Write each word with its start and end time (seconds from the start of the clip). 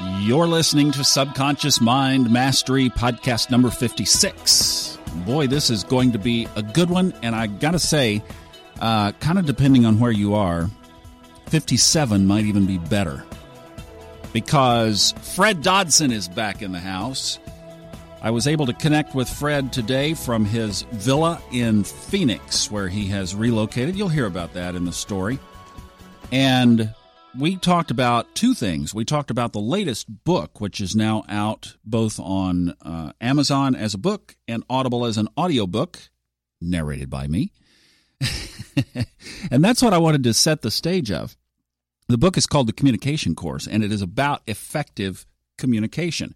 You're 0.00 0.46
listening 0.46 0.92
to 0.92 1.02
Subconscious 1.02 1.80
Mind 1.80 2.30
Mastery 2.30 2.88
Podcast 2.88 3.50
number 3.50 3.68
56. 3.68 4.96
Boy, 5.26 5.48
this 5.48 5.70
is 5.70 5.82
going 5.82 6.12
to 6.12 6.18
be 6.18 6.46
a 6.54 6.62
good 6.62 6.88
one. 6.88 7.12
And 7.22 7.34
I 7.34 7.48
got 7.48 7.72
to 7.72 7.80
say, 7.80 8.22
uh, 8.80 9.10
kind 9.12 9.40
of 9.40 9.46
depending 9.46 9.86
on 9.86 9.98
where 9.98 10.12
you 10.12 10.34
are, 10.34 10.70
57 11.46 12.26
might 12.28 12.44
even 12.44 12.64
be 12.64 12.78
better. 12.78 13.24
Because 14.32 15.14
Fred 15.34 15.62
Dodson 15.62 16.12
is 16.12 16.28
back 16.28 16.62
in 16.62 16.70
the 16.70 16.78
house. 16.80 17.40
I 18.22 18.30
was 18.30 18.46
able 18.46 18.66
to 18.66 18.74
connect 18.74 19.16
with 19.16 19.28
Fred 19.28 19.72
today 19.72 20.14
from 20.14 20.44
his 20.44 20.82
villa 20.92 21.42
in 21.50 21.82
Phoenix, 21.82 22.70
where 22.70 22.88
he 22.88 23.06
has 23.08 23.34
relocated. 23.34 23.96
You'll 23.96 24.08
hear 24.08 24.26
about 24.26 24.52
that 24.52 24.76
in 24.76 24.84
the 24.84 24.92
story. 24.92 25.40
And 26.30 26.94
we 27.36 27.56
talked 27.56 27.90
about 27.90 28.34
two 28.34 28.54
things. 28.54 28.94
We 28.94 29.04
talked 29.04 29.30
about 29.30 29.52
the 29.52 29.60
latest 29.60 30.24
book, 30.24 30.60
which 30.60 30.80
is 30.80 30.96
now 30.96 31.24
out 31.28 31.76
both 31.84 32.18
on 32.18 32.74
uh, 32.82 33.12
Amazon 33.20 33.74
as 33.74 33.94
a 33.94 33.98
book 33.98 34.36
and 34.46 34.64
Audible 34.70 35.04
as 35.04 35.18
an 35.18 35.28
audiobook, 35.38 35.98
narrated 36.60 37.10
by 37.10 37.26
me. 37.26 37.52
and 39.50 39.62
that's 39.64 39.82
what 39.82 39.92
I 39.92 39.98
wanted 39.98 40.24
to 40.24 40.34
set 40.34 40.62
the 40.62 40.70
stage 40.70 41.10
of. 41.10 41.36
The 42.08 42.18
book 42.18 42.36
is 42.38 42.46
called 42.46 42.68
The 42.68 42.72
Communication 42.72 43.34
Course, 43.34 43.66
and 43.66 43.84
it 43.84 43.92
is 43.92 44.00
about 44.00 44.42
effective 44.46 45.26
communication. 45.58 46.34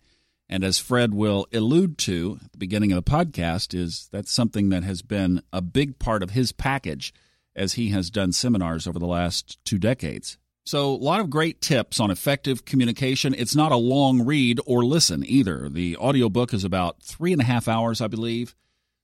And 0.49 0.65
as 0.65 0.79
Fred 0.79 1.15
will 1.15 1.47
allude 1.53 1.97
to 1.99 2.39
at 2.45 2.53
the 2.53 2.59
beginning 2.59 2.93
of 2.93 3.03
the 3.03 3.11
podcast, 3.11 3.73
is 3.73 4.09
that's 4.13 4.31
something 4.31 4.69
that 4.69 4.85
has 4.85 5.01
been 5.01 5.43
a 5.53 5.63
big 5.63 5.99
part 5.99 6.23
of 6.23 6.31
his 6.31 6.53
package 6.53 7.15
as 7.57 7.75
he 7.75 7.89
has 7.89 8.11
done 8.11 8.33
seminars 8.33 8.87
over 8.87 8.99
the 8.99 9.07
last 9.07 9.59
two 9.65 9.79
decades. 9.79 10.37
So, 10.65 10.95
a 10.95 10.97
lot 10.97 11.21
of 11.21 11.29
great 11.29 11.61
tips 11.61 11.99
on 11.99 12.11
effective 12.11 12.65
communication. 12.65 13.35
It's 13.37 13.57
not 13.57 13.73
a 13.73 13.77
long 13.77 14.25
read 14.25 14.61
or 14.65 14.85
listen 14.85 15.25
either. 15.27 15.69
The 15.69 15.97
audiobook 15.97 16.55
is 16.55 16.63
about 16.63 17.03
three 17.03 17.33
and 17.33 17.43
a 17.43 17.45
half 17.45 17.67
hours, 17.67 18.01
I 18.01 18.07
believe. 18.07 18.55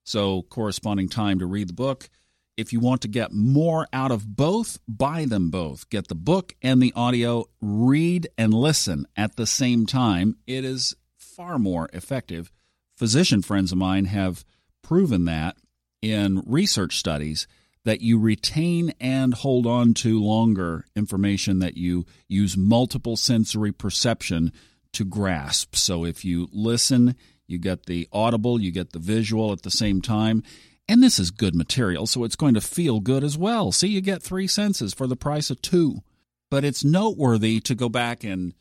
So, 0.05 0.43
corresponding 0.43 1.09
time 1.09 1.41
to 1.41 1.47
read 1.47 1.69
the 1.69 1.75
book. 1.75 2.09
If 2.57 2.73
you 2.73 2.81
want 2.81 3.03
to 3.03 3.09
get 3.09 3.33
more 3.33 3.87
out 3.93 4.11
of 4.11 4.37
both, 4.37 4.79
buy 4.89 5.25
them 5.25 5.51
both. 5.51 5.89
Get 5.91 6.09
the 6.09 6.15
book 6.15 6.55
and 6.63 6.81
the 6.81 6.93
audio, 6.95 7.47
read 7.61 8.29
and 8.37 8.55
listen 8.55 9.07
at 9.17 9.37
the 9.37 9.47
same 9.47 9.87
time. 9.87 10.37
It 10.47 10.65
is 10.65 10.97
far 11.17 11.59
more 11.59 11.89
effective. 11.93 12.51
Physician 12.97 13.43
friends 13.43 13.71
of 13.71 13.79
mine 13.79 14.07
have 14.07 14.45
proven 14.83 15.25
that 15.27 15.57
in 16.03 16.43
research 16.47 16.99
studies 16.99 17.47
that 17.85 18.01
you 18.01 18.19
retain 18.19 18.93
and 19.01 19.35
hold 19.35 19.67
on 19.67 19.95
to 19.95 20.23
longer 20.23 20.87
information 20.95 21.59
that 21.61 21.77
you 21.77 22.05
use 22.29 22.57
multiple 22.57 23.17
sensory 23.17 23.73
perception 23.73 24.53
to 24.93 25.05
grasp. 25.05 25.77
So 25.77 26.05
if 26.05 26.25
you 26.25 26.49
listen, 26.53 27.15
you 27.47 27.59
get 27.59 27.87
the 27.87 28.09
audible, 28.13 28.61
you 28.61 28.71
get 28.71 28.93
the 28.93 28.99
visual 28.99 29.53
at 29.53 29.63
the 29.63 29.71
same 29.71 30.03
time. 30.03 30.43
And 30.89 31.03
this 31.03 31.19
is 31.19 31.31
good 31.31 31.55
material, 31.55 32.07
so 32.07 32.25
it's 32.25 32.37
going 32.37 32.55
to 32.55 32.63
feel 32.63 33.01
good 33.01 33.23
as 33.23 33.37
well. 33.37 33.73
See, 33.73 33.89
you 33.89 34.01
get 34.01 34.23
three 34.23 34.47
senses 34.47 34.95
for 34.95 35.07
the 35.07 35.17
price 35.17 35.51
of 35.51 35.61
two. 35.61 36.03
But 36.51 36.65
it's 36.65 36.83
noteworthy 36.83 37.61
to 37.61 37.75
go 37.75 37.91
back 37.91 38.25
and 38.25 38.55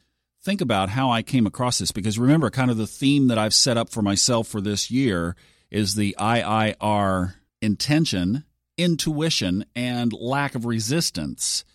think 0.44 0.60
about 0.60 0.90
how 0.90 1.10
I 1.10 1.22
came 1.22 1.46
across 1.46 1.80
this 1.80 1.92
because 1.92 2.20
remember, 2.20 2.50
kind 2.50 2.70
of 2.70 2.78
the 2.78 2.88
theme 2.88 3.28
that 3.28 3.38
I've 3.38 3.54
set 3.54 3.78
up 3.78 3.90
for 3.90 4.02
myself 4.02 4.48
for 4.48 4.62
this 4.62 4.92
year 4.92 5.36
is 5.72 5.96
the 5.96 6.16
IIR 6.20 7.36
intention 7.62 8.44
intuition 8.78 9.66
and 9.76 10.14
lack 10.14 10.56
of 10.56 10.66
resistance. 10.66 11.66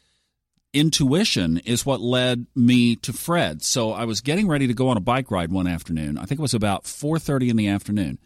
Intuition 0.73 1.59
is 1.59 1.85
what 1.85 2.01
led 2.01 2.47
me 2.55 2.97
to 2.97 3.13
Fred. 3.13 3.63
So 3.63 3.93
I 3.93 4.05
was 4.05 4.23
getting 4.23 4.49
ready 4.49 4.67
to 4.67 4.75
go 4.75 4.89
on 4.89 4.97
a 4.97 5.01
bike 5.01 5.31
ride 5.31 5.53
one 5.53 5.67
afternoon. 5.67 6.17
I 6.17 6.25
think 6.25 6.39
it 6.39 6.43
was 6.43 6.55
about 6.55 6.85
4:30 6.85 7.51
in 7.51 7.57
the 7.57 7.69
afternoon. 7.69 8.19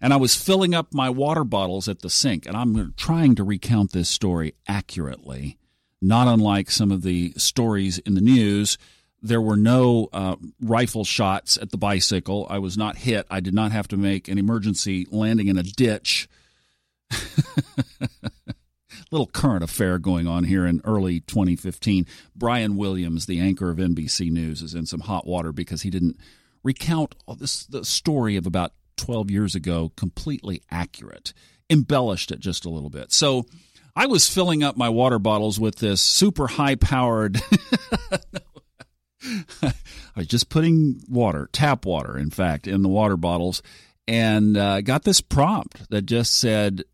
And 0.00 0.14
I 0.14 0.16
was 0.16 0.34
filling 0.34 0.74
up 0.74 0.94
my 0.94 1.10
water 1.10 1.44
bottles 1.44 1.86
at 1.86 2.00
the 2.00 2.08
sink 2.08 2.46
and 2.46 2.56
I'm 2.56 2.94
trying 2.96 3.34
to 3.34 3.44
recount 3.44 3.92
this 3.92 4.08
story 4.08 4.54
accurately, 4.66 5.58
not 6.00 6.26
unlike 6.26 6.70
some 6.70 6.90
of 6.90 7.02
the 7.02 7.34
stories 7.36 7.98
in 7.98 8.14
the 8.14 8.22
news. 8.22 8.78
There 9.20 9.42
were 9.42 9.58
no 9.58 10.08
uh, 10.14 10.36
rifle 10.62 11.04
shots 11.04 11.58
at 11.58 11.70
the 11.70 11.76
bicycle. 11.76 12.46
I 12.48 12.58
was 12.58 12.78
not 12.78 12.96
hit. 12.96 13.26
I 13.30 13.40
did 13.40 13.52
not 13.52 13.72
have 13.72 13.88
to 13.88 13.98
make 13.98 14.28
an 14.28 14.38
emergency 14.38 15.06
landing 15.10 15.48
in 15.48 15.58
a 15.58 15.62
ditch 15.62 16.29
Little 19.10 19.26
current 19.26 19.64
affair 19.64 19.98
going 19.98 20.28
on 20.28 20.44
here 20.44 20.64
in 20.64 20.80
early 20.84 21.20
2015. 21.20 22.06
Brian 22.36 22.76
Williams, 22.76 23.26
the 23.26 23.40
anchor 23.40 23.70
of 23.70 23.78
NBC 23.78 24.30
News, 24.30 24.62
is 24.62 24.74
in 24.74 24.86
some 24.86 25.00
hot 25.00 25.26
water 25.26 25.52
because 25.52 25.82
he 25.82 25.90
didn't 25.90 26.16
recount 26.62 27.16
this 27.38 27.66
the 27.66 27.84
story 27.84 28.36
of 28.36 28.46
about 28.46 28.72
12 28.96 29.30
years 29.30 29.54
ago 29.54 29.92
completely 29.96 30.62
accurate, 30.70 31.32
embellished 31.68 32.30
it 32.30 32.38
just 32.38 32.64
a 32.64 32.70
little 32.70 32.90
bit. 32.90 33.12
So 33.12 33.46
I 33.96 34.06
was 34.06 34.28
filling 34.28 34.62
up 34.62 34.76
my 34.76 34.88
water 34.88 35.18
bottles 35.18 35.58
with 35.58 35.76
this 35.76 36.00
super 36.00 36.46
high 36.46 36.76
powered. 36.76 37.40
I 39.62 39.72
was 40.16 40.26
just 40.26 40.48
putting 40.48 41.02
water, 41.08 41.48
tap 41.52 41.84
water, 41.84 42.16
in 42.16 42.30
fact, 42.30 42.66
in 42.66 42.82
the 42.82 42.88
water 42.88 43.16
bottles, 43.16 43.62
and 44.06 44.56
uh, 44.56 44.80
got 44.80 45.04
this 45.04 45.20
prompt 45.20 45.88
that 45.90 46.02
just 46.02 46.38
said, 46.38 46.84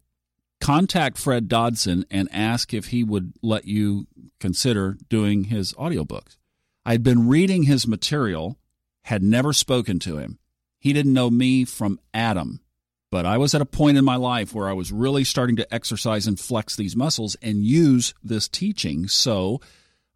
contact 0.60 1.18
Fred 1.18 1.48
Dodson 1.48 2.04
and 2.10 2.28
ask 2.32 2.72
if 2.72 2.86
he 2.86 3.04
would 3.04 3.32
let 3.42 3.66
you 3.66 4.06
consider 4.40 4.96
doing 5.08 5.44
his 5.44 5.72
audiobooks. 5.74 6.36
I'd 6.84 7.02
been 7.02 7.28
reading 7.28 7.64
his 7.64 7.86
material, 7.86 8.58
had 9.04 9.22
never 9.22 9.52
spoken 9.52 9.98
to 10.00 10.18
him. 10.18 10.38
He 10.78 10.92
didn't 10.92 11.12
know 11.12 11.30
me 11.30 11.64
from 11.64 11.98
Adam. 12.14 12.60
But 13.10 13.24
I 13.24 13.38
was 13.38 13.54
at 13.54 13.60
a 13.60 13.66
point 13.66 13.98
in 13.98 14.04
my 14.04 14.16
life 14.16 14.52
where 14.52 14.68
I 14.68 14.72
was 14.72 14.92
really 14.92 15.24
starting 15.24 15.56
to 15.56 15.74
exercise 15.74 16.26
and 16.26 16.38
flex 16.38 16.74
these 16.74 16.96
muscles 16.96 17.36
and 17.40 17.64
use 17.64 18.14
this 18.22 18.48
teaching. 18.48 19.06
So 19.08 19.60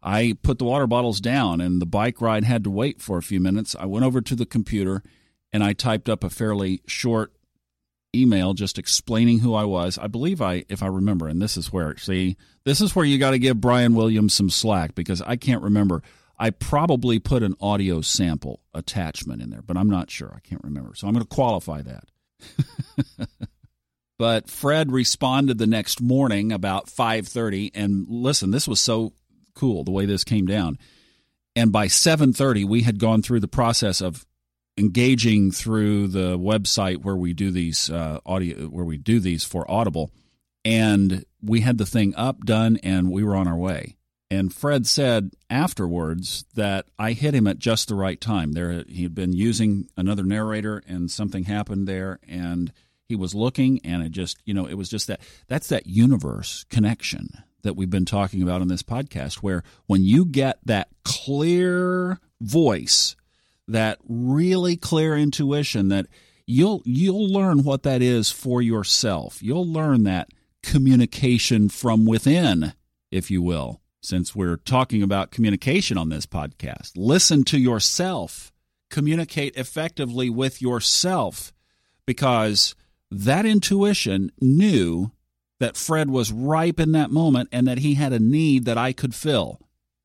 I 0.03 0.37
put 0.43 0.59
the 0.59 0.65
water 0.65 0.87
bottles 0.87 1.21
down 1.21 1.61
and 1.61 1.81
the 1.81 1.85
bike 1.85 2.21
ride 2.21 2.43
had 2.43 2.63
to 2.65 2.69
wait 2.69 3.01
for 3.01 3.17
a 3.17 3.23
few 3.23 3.39
minutes. 3.39 3.75
I 3.79 3.85
went 3.85 4.05
over 4.05 4.21
to 4.21 4.35
the 4.35 4.45
computer 4.45 5.03
and 5.53 5.63
I 5.63 5.73
typed 5.73 6.09
up 6.09 6.23
a 6.23 6.29
fairly 6.29 6.81
short 6.85 7.33
email 8.15 8.53
just 8.53 8.77
explaining 8.77 9.39
who 9.39 9.53
I 9.53 9.63
was. 9.63 9.97
I 9.97 10.07
believe 10.07 10.41
I, 10.41 10.65
if 10.69 10.83
I 10.83 10.87
remember, 10.87 11.27
and 11.27 11.41
this 11.41 11.57
is 11.57 11.71
where, 11.71 11.95
see, 11.97 12.37
this 12.65 12.81
is 12.81 12.95
where 12.95 13.05
you 13.05 13.17
got 13.17 13.31
to 13.31 13.39
give 13.39 13.61
Brian 13.61 13.95
Williams 13.95 14.33
some 14.33 14.49
slack 14.49 14.95
because 14.95 15.21
I 15.21 15.35
can't 15.35 15.63
remember. 15.63 16.03
I 16.37 16.49
probably 16.49 17.19
put 17.19 17.43
an 17.43 17.55
audio 17.61 18.01
sample 18.01 18.61
attachment 18.73 19.41
in 19.41 19.49
there, 19.51 19.61
but 19.61 19.77
I'm 19.77 19.89
not 19.89 20.09
sure. 20.09 20.33
I 20.35 20.39
can't 20.39 20.63
remember. 20.63 20.95
So 20.95 21.07
I'm 21.07 21.13
going 21.13 21.25
to 21.25 21.35
qualify 21.35 21.83
that. 21.83 23.27
but 24.17 24.49
Fred 24.49 24.91
responded 24.91 25.59
the 25.59 25.67
next 25.67 26.01
morning 26.01 26.51
about 26.51 26.87
5:30 26.87 27.71
and 27.75 28.07
listen, 28.09 28.49
this 28.49 28.67
was 28.67 28.79
so 28.79 29.13
cool 29.53 29.83
the 29.83 29.91
way 29.91 30.05
this 30.05 30.23
came 30.23 30.47
down. 30.47 30.79
And 31.55 31.71
by 31.71 31.85
7:30 31.85 32.65
we 32.65 32.81
had 32.81 32.99
gone 32.99 33.21
through 33.21 33.41
the 33.41 33.47
process 33.47 34.01
of 34.01 34.25
engaging 34.77 35.51
through 35.51 36.07
the 36.07 36.37
website 36.37 37.03
where 37.03 37.15
we 37.15 37.33
do 37.33 37.51
these 37.51 37.89
uh, 37.89 38.19
audio 38.25 38.67
where 38.67 38.85
we 38.85 38.97
do 38.97 39.19
these 39.19 39.43
for 39.43 39.69
Audible, 39.69 40.11
and 40.63 41.25
we 41.41 41.61
had 41.61 41.77
the 41.77 41.85
thing 41.85 42.13
up, 42.15 42.45
done, 42.45 42.77
and 42.83 43.11
we 43.11 43.23
were 43.23 43.35
on 43.35 43.47
our 43.47 43.57
way. 43.57 43.97
And 44.29 44.53
Fred 44.53 44.87
said 44.87 45.31
afterwards 45.49 46.45
that 46.55 46.85
I 46.97 47.11
hit 47.11 47.35
him 47.35 47.47
at 47.47 47.59
just 47.59 47.89
the 47.89 47.95
right 47.95 48.19
time. 48.19 48.53
There, 48.53 48.85
he 48.87 49.03
had 49.03 49.13
been 49.13 49.33
using 49.33 49.89
another 49.97 50.23
narrator, 50.23 50.81
and 50.87 51.11
something 51.11 51.43
happened 51.43 51.87
there, 51.87 52.19
and 52.27 52.71
he 53.09 53.15
was 53.17 53.35
looking, 53.35 53.81
and 53.83 54.01
it 54.03 54.13
just, 54.13 54.37
you 54.45 54.53
know, 54.53 54.65
it 54.65 54.75
was 54.75 54.87
just 54.87 55.07
that. 55.07 55.19
That's 55.47 55.67
that 55.67 55.85
universe 55.85 56.63
connection 56.69 57.43
that 57.63 57.75
we've 57.75 57.89
been 57.89 58.05
talking 58.05 58.41
about 58.41 58.61
in 58.61 58.69
this 58.69 58.83
podcast, 58.83 59.35
where 59.35 59.63
when 59.87 60.03
you 60.03 60.23
get 60.23 60.59
that 60.65 60.87
clear 61.03 62.19
voice 62.39 63.17
that 63.67 63.99
really 64.07 64.75
clear 64.75 65.15
intuition 65.15 65.89
that 65.89 66.07
you'll 66.45 66.81
you'll 66.85 67.27
learn 67.27 67.63
what 67.63 67.83
that 67.83 68.01
is 68.01 68.31
for 68.31 68.61
yourself. 68.61 69.41
You'll 69.41 69.67
learn 69.67 70.03
that 70.03 70.29
communication 70.63 71.69
from 71.69 72.05
within, 72.05 72.73
if 73.11 73.31
you 73.31 73.41
will. 73.41 73.81
Since 74.03 74.35
we're 74.35 74.57
talking 74.57 75.03
about 75.03 75.31
communication 75.31 75.97
on 75.97 76.09
this 76.09 76.25
podcast, 76.25 76.93
listen 76.95 77.43
to 77.45 77.59
yourself. 77.59 78.51
Communicate 78.89 79.55
effectively 79.55 80.29
with 80.29 80.61
yourself 80.61 81.53
because 82.05 82.75
that 83.11 83.45
intuition 83.45 84.31
knew 84.41 85.11
that 85.59 85.77
Fred 85.77 86.09
was 86.09 86.31
ripe 86.31 86.79
in 86.79 86.91
that 86.93 87.11
moment 87.11 87.47
and 87.51 87.67
that 87.67 87.77
he 87.77 87.93
had 87.93 88.11
a 88.11 88.19
need 88.19 88.65
that 88.65 88.77
I 88.77 88.91
could 88.91 89.13
fill. 89.13 89.59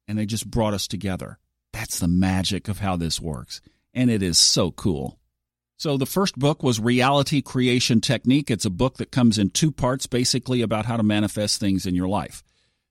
And 0.07 0.19
they 0.19 0.27
just 0.27 0.51
brought 0.51 0.75
us 0.75 0.87
together. 0.87 1.39
That's 1.77 1.99
the 1.99 2.09
magic 2.09 2.69
of 2.69 2.79
how 2.79 2.97
this 2.97 3.21
works. 3.21 3.61
And 3.93 4.11
it 4.11 4.23
is 4.23 4.39
so 4.39 4.71
cool. 4.71 5.19
So, 5.77 5.99
the 5.99 6.07
first 6.07 6.39
book 6.39 6.63
was 6.63 6.81
Reality 6.81 7.43
Creation 7.43 8.01
Technique. 8.01 8.51
It's 8.51 8.65
a 8.65 8.71
book 8.71 8.97
that 8.97 9.13
comes 9.13 9.37
in 9.37 9.51
two 9.51 9.71
parts, 9.71 10.07
basically 10.07 10.63
about 10.63 10.87
how 10.87 10.97
to 10.97 11.03
manifest 11.03 11.61
things 11.61 11.85
in 11.85 11.95
your 11.95 12.09
life. 12.09 12.43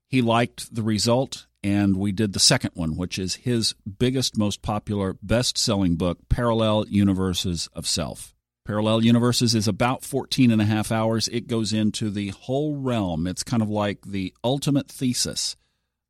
He 0.08 0.22
liked 0.22 0.74
the 0.74 0.84
result 0.84 1.48
and 1.64 1.98
we 1.98 2.12
did 2.12 2.34
the 2.34 2.40
second 2.40 2.72
one, 2.76 2.96
which 2.96 3.18
is 3.18 3.34
his 3.34 3.74
biggest, 3.98 4.38
most 4.38 4.62
popular, 4.62 5.18
best 5.24 5.58
selling 5.58 5.96
book, 5.96 6.20
Parallel 6.30 6.86
Universes 6.88 7.68
of 7.74 7.88
Self. 7.88 8.36
Parallel 8.66 9.04
Universes 9.04 9.56
is 9.56 9.68
about 9.68 10.04
14 10.04 10.52
and 10.52 10.62
a 10.62 10.66
half 10.66 10.92
hours. 10.92 11.28
It 11.30 11.48
goes 11.48 11.74
into 11.74 12.12
the 12.12 12.30
whole 12.30 12.78
realm. 12.78 13.26
It's 13.26 13.42
kind 13.42 13.64
of 13.64 13.70
like 13.70 14.06
the 14.06 14.32
ultimate 14.44 14.90
thesis 14.90 15.56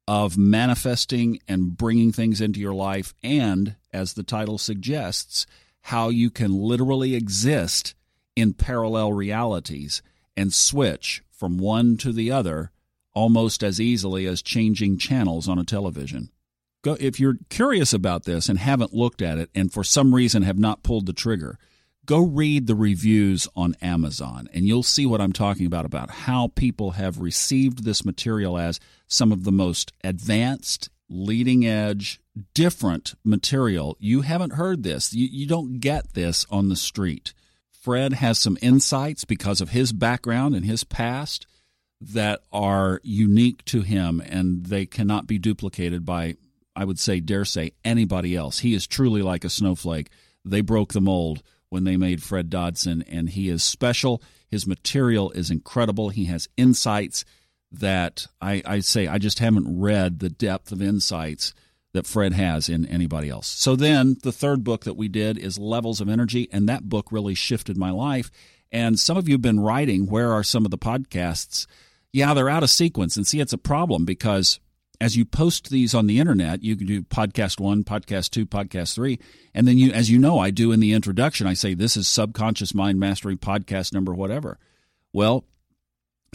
of 0.07 0.37
manifesting 0.37 1.39
and 1.47 1.75
bringing 1.75 2.11
things 2.11 2.41
into 2.41 2.59
your 2.59 2.73
life, 2.73 3.13
and 3.23 3.75
as 3.91 4.13
the 4.13 4.23
title 4.23 4.57
suggests, 4.57 5.45
how 5.81 6.09
you 6.09 6.29
can 6.29 6.53
literally 6.53 7.15
exist 7.15 7.95
in 8.35 8.53
parallel 8.53 9.13
realities 9.13 10.01
and 10.35 10.53
switch 10.53 11.23
from 11.31 11.57
one 11.57 11.97
to 11.97 12.11
the 12.11 12.31
other 12.31 12.71
almost 13.13 13.63
as 13.63 13.79
easily 13.79 14.25
as 14.27 14.41
changing 14.41 14.97
channels 14.97 15.47
on 15.47 15.57
a 15.57 15.63
television. 15.63 16.29
Go, 16.83 16.97
if 16.99 17.19
you're 17.19 17.37
curious 17.49 17.93
about 17.93 18.25
this 18.25 18.49
and 18.49 18.59
haven't 18.59 18.93
looked 18.93 19.21
at 19.21 19.39
it 19.39 19.49
and 19.55 19.71
for 19.71 19.83
some 19.83 20.13
reason 20.13 20.43
have 20.43 20.59
not 20.59 20.83
pulled 20.83 21.05
the 21.05 21.13
trigger, 21.13 21.57
go 22.05 22.19
read 22.19 22.67
the 22.67 22.75
reviews 22.75 23.47
on 23.55 23.75
Amazon 23.81 24.47
and 24.53 24.65
you'll 24.65 24.83
see 24.83 25.05
what 25.05 25.21
I'm 25.21 25.33
talking 25.33 25.65
about 25.65 25.85
about 25.85 26.09
how 26.09 26.51
people 26.55 26.91
have 26.91 27.19
received 27.19 27.83
this 27.83 28.05
material 28.05 28.57
as 28.57 28.79
some 29.07 29.31
of 29.31 29.43
the 29.43 29.51
most 29.51 29.91
advanced, 30.03 30.89
leading 31.09 31.65
edge, 31.65 32.19
different 32.53 33.15
material. 33.23 33.97
You 33.99 34.21
haven't 34.21 34.53
heard 34.53 34.83
this. 34.83 35.13
You, 35.13 35.27
you 35.31 35.47
don't 35.47 35.79
get 35.79 36.13
this 36.13 36.45
on 36.49 36.69
the 36.69 36.75
street. 36.75 37.33
Fred 37.71 38.13
has 38.13 38.39
some 38.39 38.57
insights 38.61 39.25
because 39.25 39.61
of 39.61 39.69
his 39.69 39.93
background 39.93 40.55
and 40.55 40.65
his 40.65 40.83
past 40.83 41.45
that 42.01 42.41
are 42.51 42.99
unique 43.03 43.63
to 43.65 43.81
him 43.81 44.21
and 44.25 44.65
they 44.65 44.85
cannot 44.85 45.27
be 45.27 45.37
duplicated 45.37 46.05
by, 46.05 46.35
I 46.75 46.85
would 46.85 46.99
say, 46.99 47.19
dare 47.19 47.45
say, 47.45 47.71
anybody 47.83 48.35
else. 48.35 48.59
He 48.59 48.73
is 48.73 48.87
truly 48.87 49.21
like 49.21 49.43
a 49.43 49.49
snowflake. 49.49 50.09
They 50.43 50.61
broke 50.61 50.93
the 50.93 51.01
mold 51.01 51.41
when 51.69 51.83
they 51.83 51.97
made 51.97 52.23
Fred 52.23 52.49
Dodson, 52.49 53.03
and 53.09 53.29
he 53.29 53.49
is 53.49 53.63
special. 53.63 54.21
His 54.47 54.67
material 54.67 55.31
is 55.31 55.51
incredible. 55.51 56.09
He 56.09 56.25
has 56.25 56.47
insights 56.57 57.25
that 57.71 58.27
I, 58.41 58.61
I 58.65 58.79
say 58.79 59.07
I 59.07 59.17
just 59.17 59.39
haven't 59.39 59.79
read 59.79 60.19
the 60.19 60.29
depth 60.29 60.71
of 60.71 60.81
insights 60.81 61.53
that 61.93 62.05
Fred 62.05 62.33
has 62.33 62.69
in 62.69 62.85
anybody 62.85 63.29
else. 63.29 63.47
So 63.47 63.75
then 63.75 64.17
the 64.21 64.31
third 64.31 64.63
book 64.63 64.83
that 64.83 64.97
we 64.97 65.07
did 65.07 65.37
is 65.37 65.57
Levels 65.57 66.01
of 66.01 66.09
Energy, 66.09 66.49
and 66.51 66.67
that 66.67 66.89
book 66.89 67.11
really 67.11 67.35
shifted 67.35 67.77
my 67.77 67.89
life. 67.89 68.29
And 68.71 68.99
some 68.99 69.17
of 69.17 69.27
you 69.27 69.35
have 69.35 69.41
been 69.41 69.61
writing, 69.61 70.07
where 70.07 70.31
are 70.33 70.43
some 70.43 70.65
of 70.65 70.71
the 70.71 70.77
podcasts? 70.77 71.67
Yeah, 72.11 72.33
they're 72.33 72.49
out 72.49 72.63
of 72.63 72.69
sequence. 72.69 73.15
And 73.15 73.25
see, 73.25 73.39
it's 73.39 73.53
a 73.53 73.57
problem 73.57 74.05
because 74.05 74.59
as 75.01 75.15
you 75.15 75.25
post 75.25 75.69
these 75.69 75.93
on 75.93 76.07
the 76.07 76.19
internet, 76.19 76.63
you 76.63 76.75
can 76.75 76.87
do 76.87 77.01
podcast 77.03 77.59
one, 77.59 77.83
podcast 77.83 78.31
two, 78.31 78.45
podcast 78.45 78.95
three. 78.95 79.19
And 79.53 79.67
then 79.67 79.77
you, 79.77 79.91
as 79.91 80.09
you 80.09 80.19
know, 80.19 80.39
I 80.39 80.51
do 80.51 80.71
in 80.71 80.79
the 80.79 80.93
introduction, 80.93 81.47
I 81.47 81.53
say, 81.53 81.73
this 81.73 81.97
is 81.97 82.07
subconscious 82.07 82.73
mind 82.73 82.99
mastery 82.99 83.35
podcast 83.35 83.93
number, 83.93 84.13
whatever. 84.13 84.57
Well, 85.13 85.45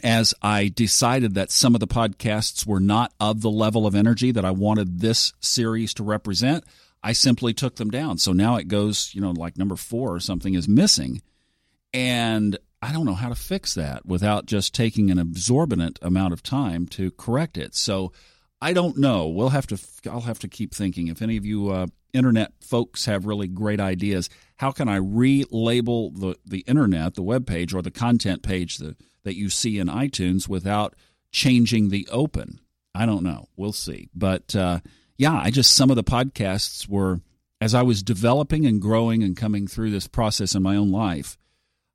as 0.02 0.34
I 0.40 0.68
decided 0.68 1.34
that 1.34 1.50
some 1.50 1.74
of 1.74 1.80
the 1.80 1.86
podcasts 1.86 2.66
were 2.66 2.80
not 2.80 3.12
of 3.20 3.42
the 3.42 3.50
level 3.50 3.86
of 3.86 3.94
energy 3.94 4.32
that 4.32 4.44
I 4.44 4.50
wanted 4.50 5.00
this 5.00 5.32
series 5.40 5.92
to 5.94 6.02
represent, 6.02 6.64
I 7.02 7.12
simply 7.12 7.52
took 7.52 7.76
them 7.76 7.90
down. 7.90 8.18
So 8.18 8.32
now 8.32 8.56
it 8.56 8.68
goes, 8.68 9.14
you 9.14 9.20
know, 9.20 9.30
like 9.30 9.58
number 9.58 9.76
four 9.76 10.14
or 10.14 10.20
something 10.20 10.54
is 10.54 10.68
missing. 10.68 11.22
And 11.92 12.58
I 12.82 12.92
don't 12.92 13.04
know 13.04 13.14
how 13.14 13.28
to 13.28 13.34
fix 13.34 13.74
that 13.74 14.06
without 14.06 14.46
just 14.46 14.74
taking 14.74 15.10
an 15.10 15.18
absorbent 15.18 15.98
amount 16.00 16.32
of 16.32 16.42
time 16.42 16.86
to 16.88 17.10
correct 17.12 17.58
it. 17.58 17.74
So 17.74 18.12
I 18.62 18.72
don't 18.72 18.98
know. 18.98 19.28
We'll 19.28 19.50
have 19.50 19.66
to. 19.68 19.78
I'll 20.10 20.20
have 20.20 20.38
to 20.40 20.48
keep 20.48 20.74
thinking. 20.74 21.08
If 21.08 21.22
any 21.22 21.36
of 21.36 21.46
you 21.46 21.70
uh, 21.70 21.86
internet 22.12 22.52
folks 22.60 23.06
have 23.06 23.26
really 23.26 23.48
great 23.48 23.80
ideas, 23.80 24.28
how 24.56 24.70
can 24.70 24.88
I 24.88 24.98
relabel 24.98 26.18
the 26.18 26.36
the 26.44 26.60
internet, 26.60 27.14
the 27.14 27.22
web 27.22 27.46
page, 27.46 27.72
or 27.72 27.80
the 27.82 27.90
content 27.90 28.42
page 28.42 28.76
that 28.78 28.96
that 29.24 29.36
you 29.36 29.48
see 29.48 29.78
in 29.78 29.88
iTunes 29.88 30.48
without 30.48 30.94
changing 31.32 31.88
the 31.88 32.06
open? 32.12 32.60
I 32.94 33.06
don't 33.06 33.22
know. 33.22 33.48
We'll 33.56 33.72
see. 33.72 34.08
But 34.14 34.54
uh, 34.54 34.80
yeah, 35.16 35.38
I 35.38 35.50
just 35.50 35.74
some 35.74 35.90
of 35.90 35.96
the 35.96 36.04
podcasts 36.04 36.86
were 36.88 37.20
as 37.62 37.74
I 37.74 37.82
was 37.82 38.02
developing 38.02 38.66
and 38.66 38.80
growing 38.80 39.22
and 39.22 39.36
coming 39.36 39.66
through 39.66 39.90
this 39.90 40.06
process 40.06 40.54
in 40.54 40.62
my 40.62 40.76
own 40.76 40.90
life. 40.90 41.38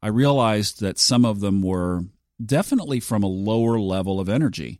I 0.01 0.07
realized 0.07 0.81
that 0.81 0.99
some 0.99 1.25
of 1.25 1.39
them 1.39 1.61
were 1.61 2.05
definitely 2.43 2.99
from 2.99 3.23
a 3.23 3.27
lower 3.27 3.79
level 3.79 4.19
of 4.19 4.29
energy 4.29 4.79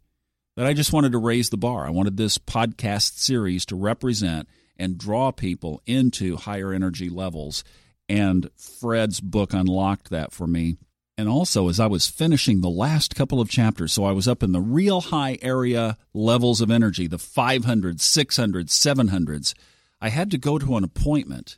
that 0.55 0.65
I 0.65 0.73
just 0.73 0.93
wanted 0.93 1.11
to 1.11 1.17
raise 1.17 1.49
the 1.49 1.57
bar. 1.57 1.85
I 1.85 1.89
wanted 1.89 2.17
this 2.17 2.37
podcast 2.37 3.17
series 3.17 3.65
to 3.67 3.75
represent 3.75 4.47
and 4.77 4.97
draw 4.97 5.31
people 5.31 5.81
into 5.85 6.37
higher 6.37 6.73
energy 6.73 7.09
levels. 7.09 7.63
And 8.07 8.49
Fred's 8.57 9.19
book 9.19 9.53
unlocked 9.53 10.09
that 10.09 10.31
for 10.31 10.47
me. 10.47 10.77
And 11.17 11.29
also, 11.29 11.69
as 11.69 11.79
I 11.79 11.87
was 11.87 12.07
finishing 12.07 12.59
the 12.59 12.69
last 12.69 13.15
couple 13.15 13.39
of 13.39 13.49
chapters, 13.49 13.93
so 13.93 14.03
I 14.03 14.11
was 14.11 14.27
up 14.27 14.43
in 14.43 14.51
the 14.51 14.59
real 14.59 14.99
high 14.99 15.37
area 15.41 15.97
levels 16.13 16.59
of 16.59 16.69
energy, 16.69 17.07
the 17.07 17.17
500s, 17.17 17.99
600s, 17.99 18.69
700s, 18.69 19.53
I 20.01 20.09
had 20.09 20.29
to 20.31 20.37
go 20.37 20.59
to 20.59 20.75
an 20.75 20.83
appointment. 20.83 21.57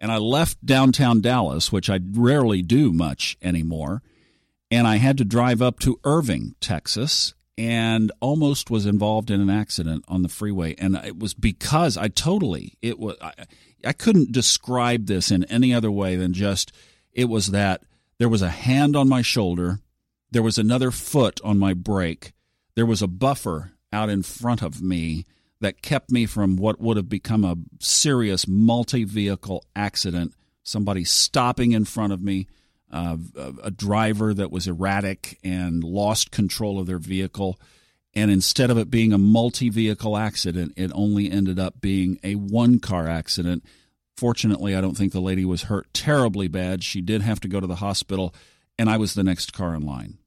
And 0.00 0.10
I 0.10 0.18
left 0.18 0.64
downtown 0.64 1.20
Dallas, 1.20 1.72
which 1.72 1.88
I 1.88 2.00
rarely 2.12 2.62
do 2.62 2.92
much 2.92 3.36
anymore. 3.40 4.02
And 4.70 4.86
I 4.86 4.96
had 4.96 5.16
to 5.18 5.24
drive 5.24 5.62
up 5.62 5.78
to 5.80 6.00
Irving, 6.04 6.54
Texas, 6.60 7.34
and 7.58 8.12
almost 8.20 8.70
was 8.70 8.86
involved 8.86 9.32
in 9.32 9.40
an 9.40 9.50
accident 9.50 10.04
on 10.06 10.22
the 10.22 10.28
freeway. 10.28 10.76
And 10.78 10.94
it 10.94 11.18
was 11.18 11.34
because 11.34 11.96
i 11.96 12.06
totally 12.08 12.78
it 12.80 12.98
was 12.98 13.16
I, 13.20 13.32
I, 13.84 13.92
couldn't 13.92 14.32
describe 14.32 15.06
this 15.06 15.30
in 15.32 15.44
any 15.44 15.74
other 15.74 15.90
way 15.90 16.14
than 16.14 16.32
just 16.32 16.72
it 17.12 17.24
was 17.24 17.48
that 17.48 17.82
there 18.18 18.28
was 18.28 18.42
a 18.42 18.48
hand 18.48 18.94
on 18.94 19.08
my 19.08 19.22
shoulder 19.22 19.80
there 20.30 20.42
was 20.42 20.58
another 20.58 20.90
foot 20.92 21.40
on 21.42 21.58
my 21.58 21.74
brake 21.74 22.32
there 22.76 22.86
was 22.86 23.02
a 23.02 23.08
buffer 23.08 23.72
out 23.92 24.08
in 24.08 24.22
front 24.22 24.62
of 24.62 24.80
me 24.80 25.24
that 25.60 25.82
kept 25.82 26.12
me 26.12 26.26
from 26.26 26.56
what 26.56 26.80
would 26.80 26.96
have 26.96 27.08
become 27.08 27.44
a 27.44 27.56
serious 27.80 28.46
multi-vehicle 28.46 29.64
accident 29.74 30.32
somebody 30.62 31.02
stopping 31.04 31.72
in 31.72 31.84
front 31.84 32.12
of 32.12 32.22
me 32.22 32.46
uh, 32.90 33.16
a 33.62 33.70
driver 33.70 34.32
that 34.34 34.50
was 34.50 34.66
erratic 34.66 35.38
and 35.44 35.84
lost 35.84 36.30
control 36.30 36.78
of 36.78 36.86
their 36.86 36.98
vehicle. 36.98 37.60
And 38.14 38.30
instead 38.30 38.70
of 38.70 38.78
it 38.78 38.90
being 38.90 39.12
a 39.12 39.18
multi 39.18 39.68
vehicle 39.68 40.16
accident, 40.16 40.72
it 40.76 40.90
only 40.94 41.30
ended 41.30 41.58
up 41.58 41.80
being 41.80 42.18
a 42.24 42.34
one 42.34 42.80
car 42.80 43.06
accident. 43.06 43.64
Fortunately, 44.16 44.74
I 44.74 44.80
don't 44.80 44.96
think 44.96 45.12
the 45.12 45.20
lady 45.20 45.44
was 45.44 45.64
hurt 45.64 45.92
terribly 45.92 46.48
bad. 46.48 46.82
She 46.82 47.00
did 47.00 47.22
have 47.22 47.40
to 47.40 47.48
go 47.48 47.60
to 47.60 47.66
the 47.66 47.76
hospital, 47.76 48.34
and 48.78 48.88
I 48.90 48.96
was 48.96 49.14
the 49.14 49.22
next 49.22 49.52
car 49.52 49.74
in 49.74 49.82
line. 49.82 50.18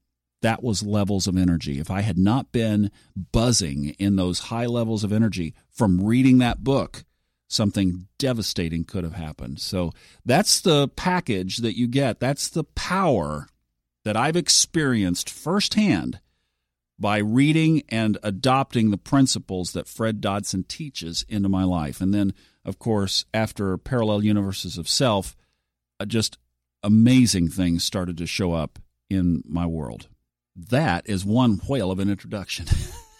That 0.42 0.64
was 0.64 0.84
levels 0.84 1.28
of 1.28 1.38
energy. 1.38 1.80
If 1.80 1.92
I 1.92 2.02
had 2.02 2.18
not 2.18 2.52
been 2.52 2.90
buzzing 3.32 3.90
in 4.00 4.16
those 4.16 4.40
high 4.40 4.66
levels 4.66 5.04
of 5.04 5.12
energy 5.12 5.54
from 5.70 6.04
reading 6.04 6.38
that 6.40 6.64
book, 6.64 7.04
something 7.52 8.08
devastating 8.18 8.84
could 8.84 9.04
have 9.04 9.14
happened. 9.14 9.60
So 9.60 9.92
that's 10.26 10.62
the 10.62 10.88
package 10.90 11.58
that 11.58 11.78
you 11.78 11.88
get. 11.88 12.20
That's 12.20 12.50
the 12.50 12.64
power 12.64 13.48
that 14.04 14.18
I've 14.18 14.36
experienced 14.36 15.30
firsthand 15.30 16.20
by 16.98 17.18
reading 17.18 17.84
and 17.90 18.18
adopting 18.24 18.92
the 18.92 18.98
principles 18.98 19.74
that 19.74 19.88
Fred 19.88 20.22
Dodson 20.22 20.64
teaches 20.64 21.26
into 21.28 21.50
my 21.50 21.64
life. 21.64 22.00
And 22.00 22.14
then, 22.14 22.34
of 22.64 22.80
course, 22.80 23.26
after 23.34 23.78
Parallel 23.78 24.24
Universes 24.24 24.78
of 24.78 24.88
Self, 24.88 25.36
uh, 26.00 26.06
just 26.06 26.38
amazing 26.84 27.50
things 27.50 27.84
started 27.84 28.18
to 28.18 28.28
show 28.28 28.54
up 28.54 28.80
in 29.10 29.44
my 29.46 29.66
world. 29.66 30.08
That 30.56 31.10
is 31.10 31.26
one 31.26 31.60
whale 31.68 31.92
of 31.92 32.00
an 32.00 32.10
introduction. 32.10 32.68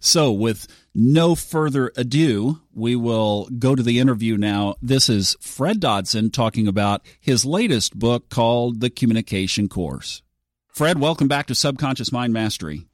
so, 0.00 0.32
with 0.32 0.66
no 0.94 1.34
further 1.34 1.92
ado, 1.96 2.60
we 2.72 2.96
will 2.96 3.48
go 3.58 3.74
to 3.74 3.82
the 3.82 3.98
interview 3.98 4.36
now. 4.36 4.74
This 4.80 5.08
is 5.08 5.36
Fred 5.40 5.80
Dodson 5.80 6.30
talking 6.30 6.68
about 6.68 7.02
his 7.20 7.44
latest 7.44 7.98
book 7.98 8.28
called 8.28 8.80
The 8.80 8.90
Communication 8.90 9.68
Course. 9.68 10.22
Fred, 10.68 10.98
welcome 10.98 11.28
back 11.28 11.46
to 11.46 11.54
Subconscious 11.54 12.12
Mind 12.12 12.32
Mastery. 12.32 12.86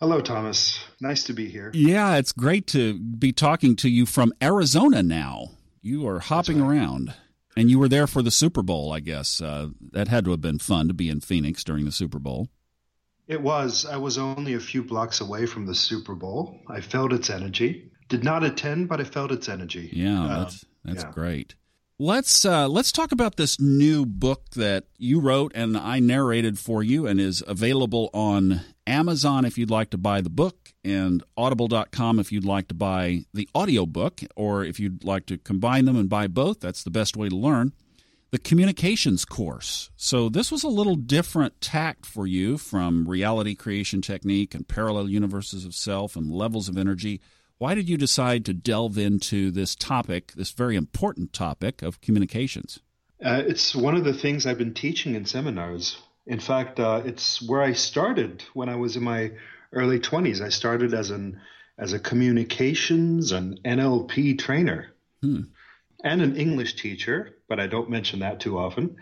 Hello, 0.00 0.20
Thomas. 0.20 0.80
Nice 1.00 1.24
to 1.24 1.32
be 1.32 1.48
here. 1.48 1.70
Yeah, 1.74 2.16
it's 2.16 2.32
great 2.32 2.66
to 2.68 2.98
be 2.98 3.32
talking 3.32 3.76
to 3.76 3.88
you 3.88 4.06
from 4.06 4.32
Arizona 4.42 5.02
now. 5.02 5.50
You 5.82 6.08
are 6.08 6.20
hopping 6.20 6.62
right. 6.62 6.78
around. 6.78 7.14
And 7.56 7.68
you 7.68 7.78
were 7.78 7.88
there 7.88 8.06
for 8.06 8.22
the 8.22 8.30
Super 8.30 8.62
Bowl, 8.62 8.92
I 8.92 9.00
guess. 9.00 9.42
Uh, 9.42 9.68
that 9.92 10.08
had 10.08 10.24
to 10.24 10.30
have 10.30 10.40
been 10.40 10.58
fun 10.58 10.88
to 10.88 10.94
be 10.94 11.10
in 11.10 11.20
Phoenix 11.20 11.62
during 11.62 11.84
the 11.84 11.92
Super 11.92 12.18
Bowl. 12.18 12.48
It 13.30 13.40
was. 13.40 13.86
I 13.86 13.96
was 13.96 14.18
only 14.18 14.54
a 14.54 14.60
few 14.60 14.82
blocks 14.82 15.20
away 15.20 15.46
from 15.46 15.64
the 15.64 15.74
Super 15.74 16.16
Bowl. 16.16 16.58
I 16.66 16.80
felt 16.80 17.12
its 17.12 17.30
energy. 17.30 17.92
Did 18.08 18.24
not 18.24 18.42
attend, 18.42 18.88
but 18.88 19.00
I 19.00 19.04
felt 19.04 19.30
its 19.30 19.48
energy. 19.48 19.88
Yeah, 19.92 20.24
uh, 20.24 20.40
that's 20.40 20.64
that's 20.84 21.04
yeah. 21.04 21.12
great. 21.12 21.54
Let's 22.00 22.44
uh, 22.44 22.66
let's 22.66 22.90
talk 22.90 23.12
about 23.12 23.36
this 23.36 23.60
new 23.60 24.04
book 24.04 24.50
that 24.56 24.86
you 24.98 25.20
wrote 25.20 25.52
and 25.54 25.76
I 25.76 26.00
narrated 26.00 26.58
for 26.58 26.82
you 26.82 27.06
and 27.06 27.20
is 27.20 27.40
available 27.46 28.10
on 28.12 28.62
Amazon 28.84 29.44
if 29.44 29.56
you'd 29.56 29.70
like 29.70 29.90
to 29.90 29.98
buy 29.98 30.20
the 30.22 30.30
book 30.30 30.72
and 30.82 31.22
audible.com 31.36 32.18
if 32.18 32.32
you'd 32.32 32.44
like 32.44 32.66
to 32.68 32.74
buy 32.74 33.26
the 33.32 33.48
audiobook 33.54 34.22
or 34.34 34.64
if 34.64 34.80
you'd 34.80 35.04
like 35.04 35.26
to 35.26 35.38
combine 35.38 35.84
them 35.84 35.96
and 35.96 36.08
buy 36.08 36.26
both 36.26 36.58
that's 36.58 36.82
the 36.82 36.90
best 36.90 37.18
way 37.18 37.28
to 37.28 37.36
learn 37.36 37.74
the 38.30 38.38
communications 38.38 39.24
course. 39.24 39.90
So 39.96 40.28
this 40.28 40.52
was 40.52 40.62
a 40.62 40.68
little 40.68 40.96
different 40.96 41.60
tact 41.60 42.06
for 42.06 42.26
you 42.26 42.58
from 42.58 43.08
reality 43.08 43.54
creation 43.54 44.02
technique 44.02 44.54
and 44.54 44.66
parallel 44.66 45.08
universes 45.08 45.64
of 45.64 45.74
self 45.74 46.16
and 46.16 46.30
levels 46.30 46.68
of 46.68 46.78
energy 46.78 47.20
why 47.60 47.74
did 47.74 47.90
you 47.90 47.98
decide 47.98 48.46
to 48.46 48.54
delve 48.54 48.96
into 48.96 49.50
this 49.50 49.74
topic, 49.74 50.32
this 50.32 50.50
very 50.50 50.76
important 50.76 51.34
topic 51.34 51.82
of 51.82 52.00
communications? 52.00 52.80
Uh, 53.22 53.42
it's 53.46 53.76
one 53.76 53.94
of 53.94 54.02
the 54.02 54.14
things 54.14 54.46
I've 54.46 54.56
been 54.56 54.72
teaching 54.72 55.14
in 55.14 55.26
seminars. 55.26 55.98
In 56.26 56.40
fact, 56.40 56.80
uh, 56.80 57.02
it's 57.04 57.46
where 57.46 57.60
I 57.60 57.74
started 57.74 58.42
when 58.54 58.70
I 58.70 58.76
was 58.76 58.96
in 58.96 59.02
my 59.02 59.32
early 59.74 60.00
20s. 60.00 60.40
I 60.40 60.48
started 60.48 60.94
as 60.94 61.10
an 61.10 61.38
as 61.76 61.92
a 61.92 61.98
communications 61.98 63.32
and 63.32 63.62
NLP 63.62 64.38
trainer 64.38 64.92
hmm. 65.20 65.42
And 66.04 66.22
an 66.22 66.36
English 66.36 66.76
teacher, 66.76 67.36
but 67.48 67.60
I 67.60 67.66
don't 67.66 67.90
mention 67.90 68.20
that 68.20 68.40
too 68.40 68.58
often. 68.58 68.96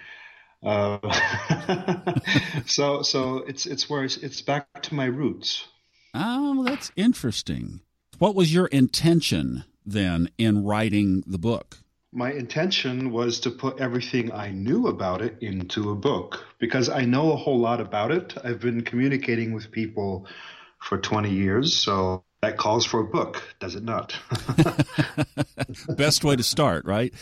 Uh, 0.62 0.98
so 2.66 3.02
so 3.02 3.38
it's 3.38 3.66
it's 3.66 3.88
where 3.88 4.04
it's, 4.04 4.16
it's 4.16 4.40
back 4.40 4.82
to 4.82 4.94
my 4.94 5.04
roots. 5.04 5.66
Oh, 6.14 6.64
that's 6.64 6.90
interesting. 6.96 7.80
What 8.18 8.34
was 8.34 8.52
your 8.52 8.66
intention 8.66 9.64
then 9.86 10.30
in 10.38 10.64
writing 10.64 11.22
the 11.26 11.38
book? 11.38 11.78
My 12.10 12.32
intention 12.32 13.12
was 13.12 13.38
to 13.40 13.50
put 13.50 13.80
everything 13.80 14.32
I 14.32 14.50
knew 14.50 14.86
about 14.86 15.20
it 15.20 15.36
into 15.42 15.90
a 15.90 15.94
book 15.94 16.44
because 16.58 16.88
I 16.88 17.02
know 17.02 17.32
a 17.32 17.36
whole 17.36 17.58
lot 17.58 17.80
about 17.80 18.10
it. 18.10 18.34
I've 18.42 18.60
been 18.60 18.80
communicating 18.82 19.52
with 19.52 19.70
people 19.70 20.26
for 20.80 20.98
20 20.98 21.30
years, 21.30 21.74
so 21.74 22.24
that 22.42 22.56
calls 22.56 22.84
for 22.84 23.00
a 23.00 23.04
book, 23.04 23.42
does 23.58 23.74
it 23.74 23.82
not? 23.82 24.18
Best 25.96 26.24
way 26.24 26.36
to 26.36 26.42
start, 26.42 26.84
right? 26.84 27.12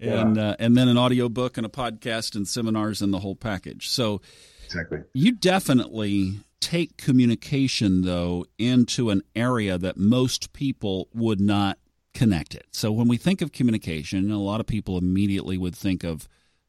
And 0.00 0.36
yeah. 0.36 0.50
uh, 0.50 0.56
and 0.58 0.76
then 0.76 0.88
an 0.88 0.96
audiobook 0.96 1.56
and 1.56 1.66
a 1.66 1.70
podcast 1.70 2.36
and 2.36 2.46
seminars 2.46 3.02
and 3.02 3.12
the 3.12 3.18
whole 3.18 3.34
package. 3.34 3.88
So 3.88 4.20
Exactly. 4.68 4.98
You 5.14 5.32
definitely 5.32 6.40
take 6.60 6.98
communication, 6.98 8.02
though, 8.02 8.44
into 8.58 9.08
an 9.08 9.22
area 9.34 9.78
that 9.78 9.96
most 9.96 10.52
people 10.52 11.08
would 11.14 11.40
not 11.40 11.78
connect 12.12 12.54
it. 12.54 12.66
So 12.72 12.92
when 12.92 13.08
we 13.08 13.16
think 13.16 13.40
of 13.40 13.50
communication, 13.50 14.30
a 14.30 14.38
lot 14.38 14.60
of 14.60 14.66
people 14.66 14.98
immediately 14.98 15.56
would 15.56 15.74
think 15.74 16.04
of 16.04 16.28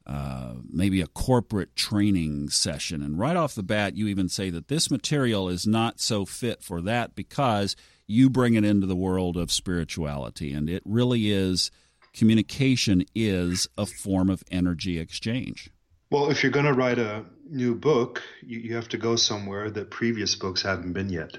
uh, 0.10 0.56
maybe 0.68 1.02
a 1.02 1.08
corporate 1.08 1.76
training 1.76 2.50
session. 2.50 3.04
And 3.04 3.20
right 3.20 3.36
off 3.36 3.54
the 3.54 3.62
bat, 3.62 3.96
you 3.96 4.08
even 4.08 4.28
say 4.28 4.50
that 4.50 4.68
this 4.68 4.90
material 4.90 5.48
is 5.48 5.68
not 5.68 6.00
so 6.00 6.26
fit 6.26 6.64
for 6.64 6.82
that 6.82 7.14
because 7.14 7.76
you 8.08 8.28
bring 8.28 8.56
it 8.56 8.66
into 8.66 8.88
the 8.88 8.96
world 8.96 9.38
of 9.38 9.52
spirituality. 9.52 10.52
And 10.52 10.68
it 10.68 10.82
really 10.84 11.30
is, 11.30 11.70
communication 12.12 13.06
is 13.14 13.68
a 13.78 13.86
form 13.86 14.32
of 14.32 14.44
energy 14.50 14.98
exchange. 14.98 15.70
Well, 16.10 16.32
if 16.32 16.42
you're 16.42 16.52
going 16.52 16.66
to 16.66 16.74
write 16.74 16.98
a 16.98 17.24
new 17.48 17.76
book, 17.76 18.24
you, 18.42 18.58
you, 18.62 18.76
have 18.76 18.90
to 18.90 18.98
go 18.98 19.16
somewhere 19.16 19.70
that 19.70 19.92
previous 19.92 20.34
books 20.34 20.64
haven't 20.64 20.94
been 20.94 21.10
yet. 21.10 21.38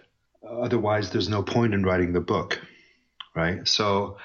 Otherwise, 0.49 1.11
there's 1.11 1.29
no 1.29 1.43
point 1.43 1.75
in 1.75 1.83
writing 1.83 2.13
the 2.13 2.21
book, 2.21 2.61
right? 3.35 3.67
So 3.67 4.19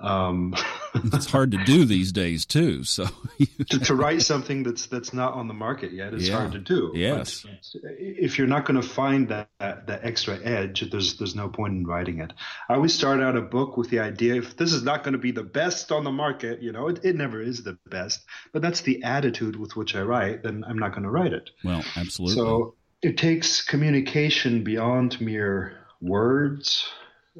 um, 0.00 0.54
it's 0.94 1.30
hard 1.30 1.50
to 1.52 1.62
do 1.64 1.84
these 1.84 2.12
days 2.12 2.46
too. 2.46 2.82
So 2.84 3.06
to, 3.70 3.78
to, 3.78 3.94
write 3.94 4.22
something 4.22 4.62
that's 4.62 4.86
that's 4.86 5.12
not 5.12 5.34
on 5.34 5.48
the 5.48 5.54
market 5.54 5.92
yet 5.92 6.14
is 6.14 6.28
yeah. 6.28 6.38
hard 6.38 6.52
to 6.52 6.58
do. 6.58 6.92
Yes. 6.94 7.42
But 7.42 7.82
if 7.98 8.38
you're 8.38 8.46
not 8.46 8.64
going 8.64 8.80
to 8.80 8.86
find 8.86 9.28
that, 9.28 9.48
that, 9.60 9.86
that 9.86 10.00
extra 10.02 10.38
edge, 10.42 10.88
there's 10.90 11.18
there's 11.18 11.34
no 11.34 11.48
point 11.48 11.74
in 11.74 11.86
writing 11.86 12.20
it. 12.20 12.32
I 12.68 12.74
always 12.74 12.94
start 12.94 13.20
out 13.20 13.36
a 13.36 13.42
book 13.42 13.76
with 13.76 13.90
the 13.90 14.00
idea 14.00 14.36
if 14.36 14.56
this 14.56 14.72
is 14.72 14.82
not 14.82 15.04
going 15.04 15.12
to 15.12 15.18
be 15.18 15.30
the 15.30 15.42
best 15.42 15.92
on 15.92 16.04
the 16.04 16.12
market, 16.12 16.62
you 16.62 16.72
know, 16.72 16.88
it, 16.88 17.04
it 17.04 17.16
never 17.16 17.40
is 17.40 17.62
the 17.62 17.78
best. 17.86 18.24
But 18.52 18.62
that's 18.62 18.80
the 18.80 19.02
attitude 19.02 19.56
with 19.56 19.76
which 19.76 19.94
I 19.94 20.02
write. 20.02 20.42
Then 20.42 20.64
I'm 20.66 20.78
not 20.78 20.92
going 20.92 21.04
to 21.04 21.10
write 21.10 21.32
it. 21.32 21.50
Well, 21.64 21.84
absolutely. 21.96 22.36
So 22.36 22.74
it 23.02 23.18
takes 23.18 23.62
communication 23.62 24.64
beyond 24.64 25.20
mere 25.20 25.76
words 26.00 26.88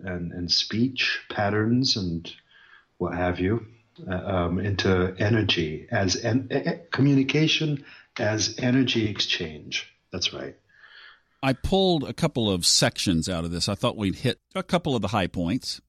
and, 0.05 0.33
and 0.33 0.51
speech 0.51 1.21
patterns 1.31 1.97
and 1.97 2.31
what 3.03 3.15
have 3.15 3.41
you, 3.41 3.67
uh, 4.09 4.15
um, 4.15 4.59
into 4.59 5.15
energy 5.19 5.89
as 5.91 6.17
en- 6.17 6.49
communication 6.93 7.85
as 8.19 8.55
energy 8.59 9.09
exchange. 9.09 9.93
That's 10.13 10.33
right. 10.33 10.55
I 11.43 11.53
pulled 11.53 12.05
a 12.05 12.13
couple 12.13 12.49
of 12.49 12.65
sections 12.65 13.29
out 13.29 13.45
of 13.45 13.51
this. 13.51 13.69
I 13.69 13.75
thought 13.75 13.97
we'd 13.97 14.15
hit 14.15 14.39
a 14.55 14.63
couple 14.63 14.95
of 14.95 15.03
the 15.03 15.09
high 15.09 15.27
points. 15.27 15.81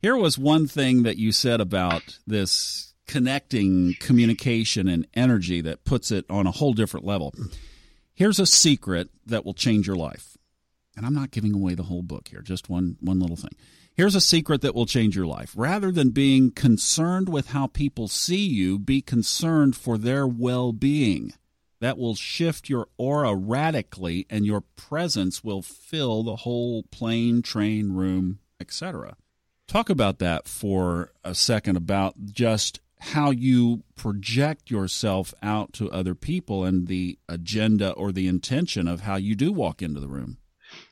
Here 0.00 0.16
was 0.16 0.38
one 0.38 0.66
thing 0.66 1.02
that 1.02 1.18
you 1.18 1.30
said 1.30 1.60
about 1.60 2.18
this 2.26 2.94
connecting 3.06 3.94
communication 4.00 4.88
and 4.88 5.06
energy 5.14 5.60
that 5.60 5.84
puts 5.84 6.10
it 6.10 6.24
on 6.30 6.46
a 6.46 6.52
whole 6.52 6.72
different 6.72 7.04
level. 7.04 7.34
Here's 8.14 8.38
a 8.38 8.46
secret 8.46 9.10
that 9.26 9.44
will 9.44 9.54
change 9.54 9.86
your 9.86 9.96
life. 9.96 10.38
And 10.96 11.04
I'm 11.04 11.14
not 11.14 11.30
giving 11.30 11.54
away 11.54 11.74
the 11.74 11.84
whole 11.84 12.02
book 12.02 12.28
here, 12.28 12.40
just 12.40 12.68
one 12.68 12.96
one 13.00 13.20
little 13.20 13.36
thing. 13.36 13.54
Here's 13.98 14.14
a 14.14 14.20
secret 14.20 14.60
that 14.60 14.76
will 14.76 14.86
change 14.86 15.16
your 15.16 15.26
life. 15.26 15.52
Rather 15.56 15.90
than 15.90 16.10
being 16.10 16.52
concerned 16.52 17.28
with 17.28 17.48
how 17.48 17.66
people 17.66 18.06
see 18.06 18.46
you, 18.46 18.78
be 18.78 19.02
concerned 19.02 19.74
for 19.74 19.98
their 19.98 20.24
well 20.24 20.70
being. 20.72 21.32
That 21.80 21.98
will 21.98 22.14
shift 22.14 22.68
your 22.68 22.86
aura 22.96 23.34
radically, 23.34 24.24
and 24.30 24.46
your 24.46 24.60
presence 24.60 25.42
will 25.42 25.62
fill 25.62 26.22
the 26.22 26.36
whole 26.36 26.84
plane, 26.92 27.42
train, 27.42 27.90
room, 27.90 28.38
etc. 28.60 29.16
Talk 29.66 29.90
about 29.90 30.20
that 30.20 30.46
for 30.46 31.10
a 31.24 31.34
second 31.34 31.74
about 31.74 32.14
just 32.26 32.78
how 33.00 33.32
you 33.32 33.82
project 33.96 34.70
yourself 34.70 35.34
out 35.42 35.72
to 35.72 35.90
other 35.90 36.14
people 36.14 36.64
and 36.64 36.86
the 36.86 37.18
agenda 37.28 37.90
or 37.94 38.12
the 38.12 38.28
intention 38.28 38.86
of 38.86 39.00
how 39.00 39.16
you 39.16 39.34
do 39.34 39.50
walk 39.50 39.82
into 39.82 39.98
the 39.98 40.06
room. 40.06 40.38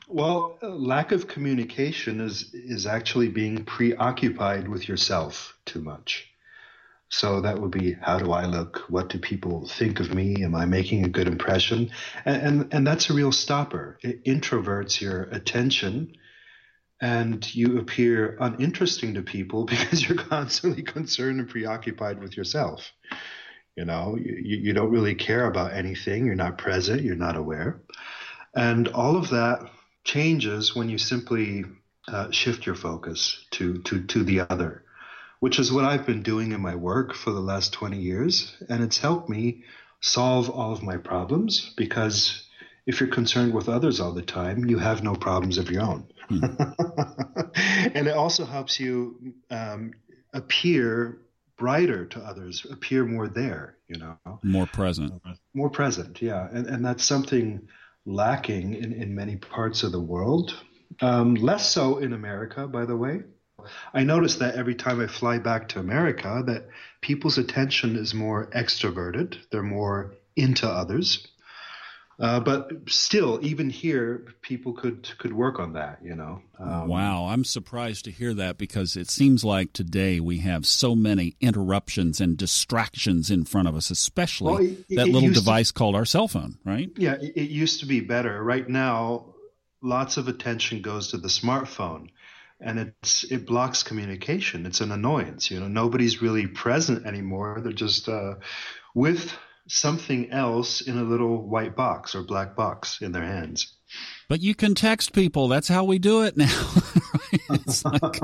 Well, 0.08 0.58
uh, 0.62 0.68
lack 0.68 1.10
of 1.12 1.26
communication 1.26 2.20
is 2.20 2.54
is 2.54 2.86
actually 2.86 3.28
being 3.28 3.64
preoccupied 3.64 4.68
with 4.68 4.88
yourself 4.88 5.58
too 5.64 5.80
much. 5.80 6.28
So 7.08 7.40
that 7.40 7.58
would 7.58 7.72
be 7.72 7.94
how 7.94 8.18
do 8.18 8.32
I 8.32 8.46
look? 8.46 8.84
What 8.88 9.08
do 9.08 9.18
people 9.18 9.66
think 9.66 10.00
of 10.00 10.14
me? 10.14 10.44
Am 10.44 10.54
I 10.54 10.64
making 10.66 11.04
a 11.04 11.08
good 11.08 11.26
impression? 11.26 11.90
And 12.25 12.42
and, 12.42 12.75
and 12.75 12.86
that's 12.86 13.10
a 13.10 13.14
real 13.14 13.32
stopper. 13.32 13.98
It 14.02 14.25
introverts 14.25 15.00
your 15.00 15.25
attention 15.25 16.16
and 17.00 17.54
you 17.54 17.78
appear 17.78 18.36
uninteresting 18.40 19.14
to 19.14 19.22
people 19.22 19.64
because 19.66 20.08
you're 20.08 20.18
constantly 20.18 20.82
concerned 20.82 21.40
and 21.40 21.48
preoccupied 21.48 22.20
with 22.20 22.36
yourself. 22.36 22.92
You 23.76 23.84
know, 23.84 24.16
you, 24.16 24.56
you 24.56 24.72
don't 24.72 24.90
really 24.90 25.14
care 25.16 25.46
about 25.46 25.72
anything. 25.72 26.26
You're 26.26 26.34
not 26.34 26.58
present. 26.58 27.02
You're 27.02 27.16
not 27.16 27.36
aware. 27.36 27.82
And 28.54 28.88
all 28.88 29.16
of 29.16 29.28
that 29.30 29.68
changes 30.06 30.75
when 30.75 30.88
you 30.88 30.96
simply 30.96 31.64
uh, 32.08 32.30
shift 32.30 32.64
your 32.64 32.76
focus 32.76 33.44
to, 33.50 33.82
to, 33.82 34.04
to 34.04 34.22
the 34.22 34.40
other, 34.40 34.84
which 35.40 35.58
is 35.58 35.72
what 35.72 35.84
I've 35.84 36.06
been 36.06 36.22
doing 36.22 36.52
in 36.52 36.60
my 36.60 36.76
work 36.76 37.12
for 37.12 37.32
the 37.32 37.40
last 37.40 37.72
20 37.72 37.98
years. 37.98 38.56
And 38.68 38.82
it's 38.82 38.98
helped 38.98 39.28
me 39.28 39.64
solve 40.00 40.48
all 40.48 40.72
of 40.72 40.82
my 40.82 40.96
problems 40.96 41.75
because 41.76 42.44
if 42.86 43.00
you're 43.00 43.10
concerned 43.10 43.52
with 43.52 43.68
others 43.68 44.00
all 44.00 44.12
the 44.12 44.22
time, 44.22 44.66
you 44.66 44.78
have 44.78 45.02
no 45.02 45.14
problems 45.14 45.58
of 45.58 45.70
your 45.70 45.82
own. 45.82 46.06
Hmm. 46.28 46.44
and 47.94 48.06
it 48.06 48.16
also 48.16 48.44
helps 48.44 48.78
you 48.78 49.34
um, 49.50 49.92
appear 50.32 51.18
brighter 51.58 52.06
to 52.06 52.20
others, 52.20 52.64
appear 52.70 53.04
more 53.04 53.28
there, 53.28 53.76
you 53.88 53.98
know. 53.98 54.16
More 54.44 54.66
present. 54.66 55.20
More 55.54 55.70
present, 55.70 56.22
yeah. 56.22 56.46
And, 56.52 56.66
and 56.66 56.84
that's 56.84 57.04
something 57.04 57.66
lacking 58.06 58.75
in, 58.75 58.92
in 58.92 59.14
many 59.14 59.36
parts 59.36 59.82
of 59.82 59.92
the 59.92 60.00
world. 60.00 60.54
Um, 61.00 61.34
less 61.34 61.70
so 61.70 61.98
in 61.98 62.12
America, 62.12 62.66
by 62.66 62.86
the 62.86 62.96
way. 62.96 63.22
I 63.92 64.04
notice 64.04 64.36
that 64.36 64.54
every 64.54 64.76
time 64.76 65.00
I 65.00 65.08
fly 65.08 65.38
back 65.38 65.68
to 65.70 65.80
America, 65.80 66.42
that 66.46 66.68
people's 67.00 67.36
attention 67.36 67.96
is 67.96 68.14
more 68.14 68.46
extroverted. 68.52 69.36
They're 69.50 69.62
more 69.62 70.14
into 70.36 70.68
others. 70.68 71.26
Uh, 72.18 72.40
but 72.40 72.70
still, 72.88 73.38
even 73.42 73.68
here, 73.68 74.25
people 74.40 74.73
could 74.73 75.06
could 75.18 75.35
work 75.35 75.58
on 75.58 75.75
that. 75.75 75.99
You 76.02 76.14
know. 76.14 76.40
Um, 76.58 76.88
wow, 76.88 77.26
I'm 77.26 77.44
surprised 77.44 78.06
to 78.06 78.11
hear 78.11 78.32
that 78.32 78.56
because 78.56 78.96
it 78.96 79.11
seems 79.11 79.44
like 79.44 79.75
today 79.75 80.18
we 80.18 80.38
have 80.38 80.64
so 80.64 80.94
many 80.94 81.37
interruptions 81.42 82.18
and 82.20 82.37
distractions 82.37 83.30
in 83.30 83.44
front 83.44 83.68
of 83.68 83.76
us, 83.76 83.90
especially 83.90 84.52
well, 84.52 84.62
it, 84.62 84.96
that 84.96 85.08
it 85.08 85.12
little 85.12 85.30
device 85.30 85.68
to, 85.68 85.75
called 85.75 85.94
our 85.94 86.06
cell 86.06 86.26
phone. 86.26 86.56
Right? 86.64 86.90
Yeah, 86.96 87.16
it, 87.20 87.32
it 87.37 87.50
used 87.50 87.80
to 87.80 87.87
be 87.87 88.00
better. 88.00 88.42
Right 88.42 88.66
now, 88.66 89.35
lots 89.82 90.16
of 90.16 90.26
attention 90.26 90.80
goes 90.80 91.11
to 91.11 91.18
the 91.18 91.28
smartphone, 91.28 92.08
and 92.62 92.78
it's 92.78 93.25
it 93.25 93.46
blocks 93.46 93.82
communication. 93.82 94.64
It's 94.64 94.80
an 94.80 94.90
annoyance. 94.90 95.50
You 95.50 95.61
know, 95.61 95.68
nobody's 95.68 96.23
really 96.23 96.46
present 96.46 97.04
anymore. 97.04 97.61
They're 97.62 97.73
just 97.73 98.08
uh, 98.08 98.37
with 98.94 99.37
something 99.68 100.30
else 100.30 100.80
in 100.80 100.99
a 100.99 101.02
little 101.02 101.42
white 101.46 101.76
box 101.76 102.14
or 102.14 102.23
black 102.23 102.56
box 102.56 103.00
in 103.00 103.12
their 103.12 103.25
hands. 103.25 103.73
But 104.28 104.40
you 104.40 104.54
can 104.54 104.75
text 104.75 105.12
people. 105.12 105.49
That's 105.49 105.68
how 105.68 105.85
we 105.85 105.99
do 105.99 106.23
it 106.23 106.37
now. 106.37 106.73
like... 107.85 108.20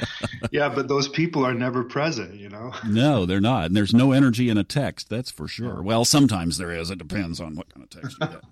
yeah, 0.50 0.68
but 0.68 0.88
those 0.88 1.06
people 1.08 1.46
are 1.46 1.54
never 1.54 1.84
present, 1.84 2.34
you 2.34 2.48
know? 2.48 2.72
no, 2.86 3.24
they're 3.24 3.40
not. 3.40 3.66
And 3.66 3.76
there's 3.76 3.94
no 3.94 4.12
energy 4.12 4.48
in 4.48 4.58
a 4.58 4.64
text, 4.64 5.08
that's 5.08 5.30
for 5.30 5.46
sure. 5.46 5.82
Well, 5.82 6.04
sometimes 6.04 6.58
there 6.58 6.72
is. 6.72 6.90
It 6.90 6.98
depends 6.98 7.40
on 7.40 7.54
what 7.54 7.72
kind 7.72 7.84
of 7.84 7.90
text 7.90 8.16
you 8.20 8.26
get. 8.26 8.42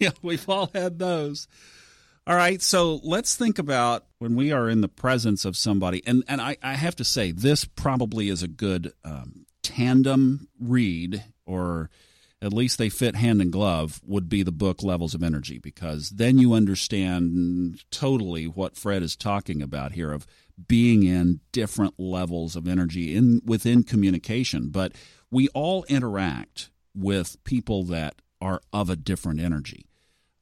yeah, 0.00 0.10
we've 0.22 0.48
all 0.48 0.70
had 0.74 0.98
those. 0.98 1.46
All 2.26 2.36
right, 2.36 2.62
so 2.62 3.00
let's 3.02 3.36
think 3.36 3.58
about 3.58 4.06
when 4.18 4.34
we 4.34 4.50
are 4.50 4.70
in 4.70 4.80
the 4.80 4.88
presence 4.88 5.44
of 5.44 5.58
somebody, 5.58 6.02
and 6.06 6.24
and 6.26 6.40
I, 6.40 6.56
I 6.62 6.72
have 6.74 6.96
to 6.96 7.04
say 7.04 7.32
this 7.32 7.66
probably 7.66 8.30
is 8.30 8.42
a 8.42 8.48
good 8.48 8.94
um, 9.04 9.44
tandem 9.62 10.48
read, 10.58 11.22
or 11.44 11.90
at 12.40 12.54
least 12.54 12.78
they 12.78 12.88
fit 12.88 13.14
hand 13.14 13.42
in 13.42 13.50
glove. 13.50 14.00
Would 14.06 14.30
be 14.30 14.42
the 14.42 14.52
book 14.52 14.82
Levels 14.82 15.14
of 15.14 15.22
Energy 15.22 15.58
because 15.58 16.10
then 16.10 16.38
you 16.38 16.54
understand 16.54 17.84
totally 17.90 18.46
what 18.46 18.74
Fred 18.74 19.02
is 19.02 19.16
talking 19.16 19.60
about 19.60 19.92
here 19.92 20.10
of 20.10 20.26
being 20.66 21.02
in 21.02 21.40
different 21.52 21.94
levels 21.98 22.56
of 22.56 22.66
energy 22.66 23.14
in 23.14 23.42
within 23.44 23.82
communication. 23.82 24.70
But 24.70 24.92
we 25.30 25.48
all 25.48 25.84
interact 25.90 26.70
with 26.94 27.42
people 27.44 27.84
that 27.84 28.22
are 28.40 28.62
of 28.72 28.88
a 28.88 28.96
different 28.96 29.40
energy. 29.40 29.84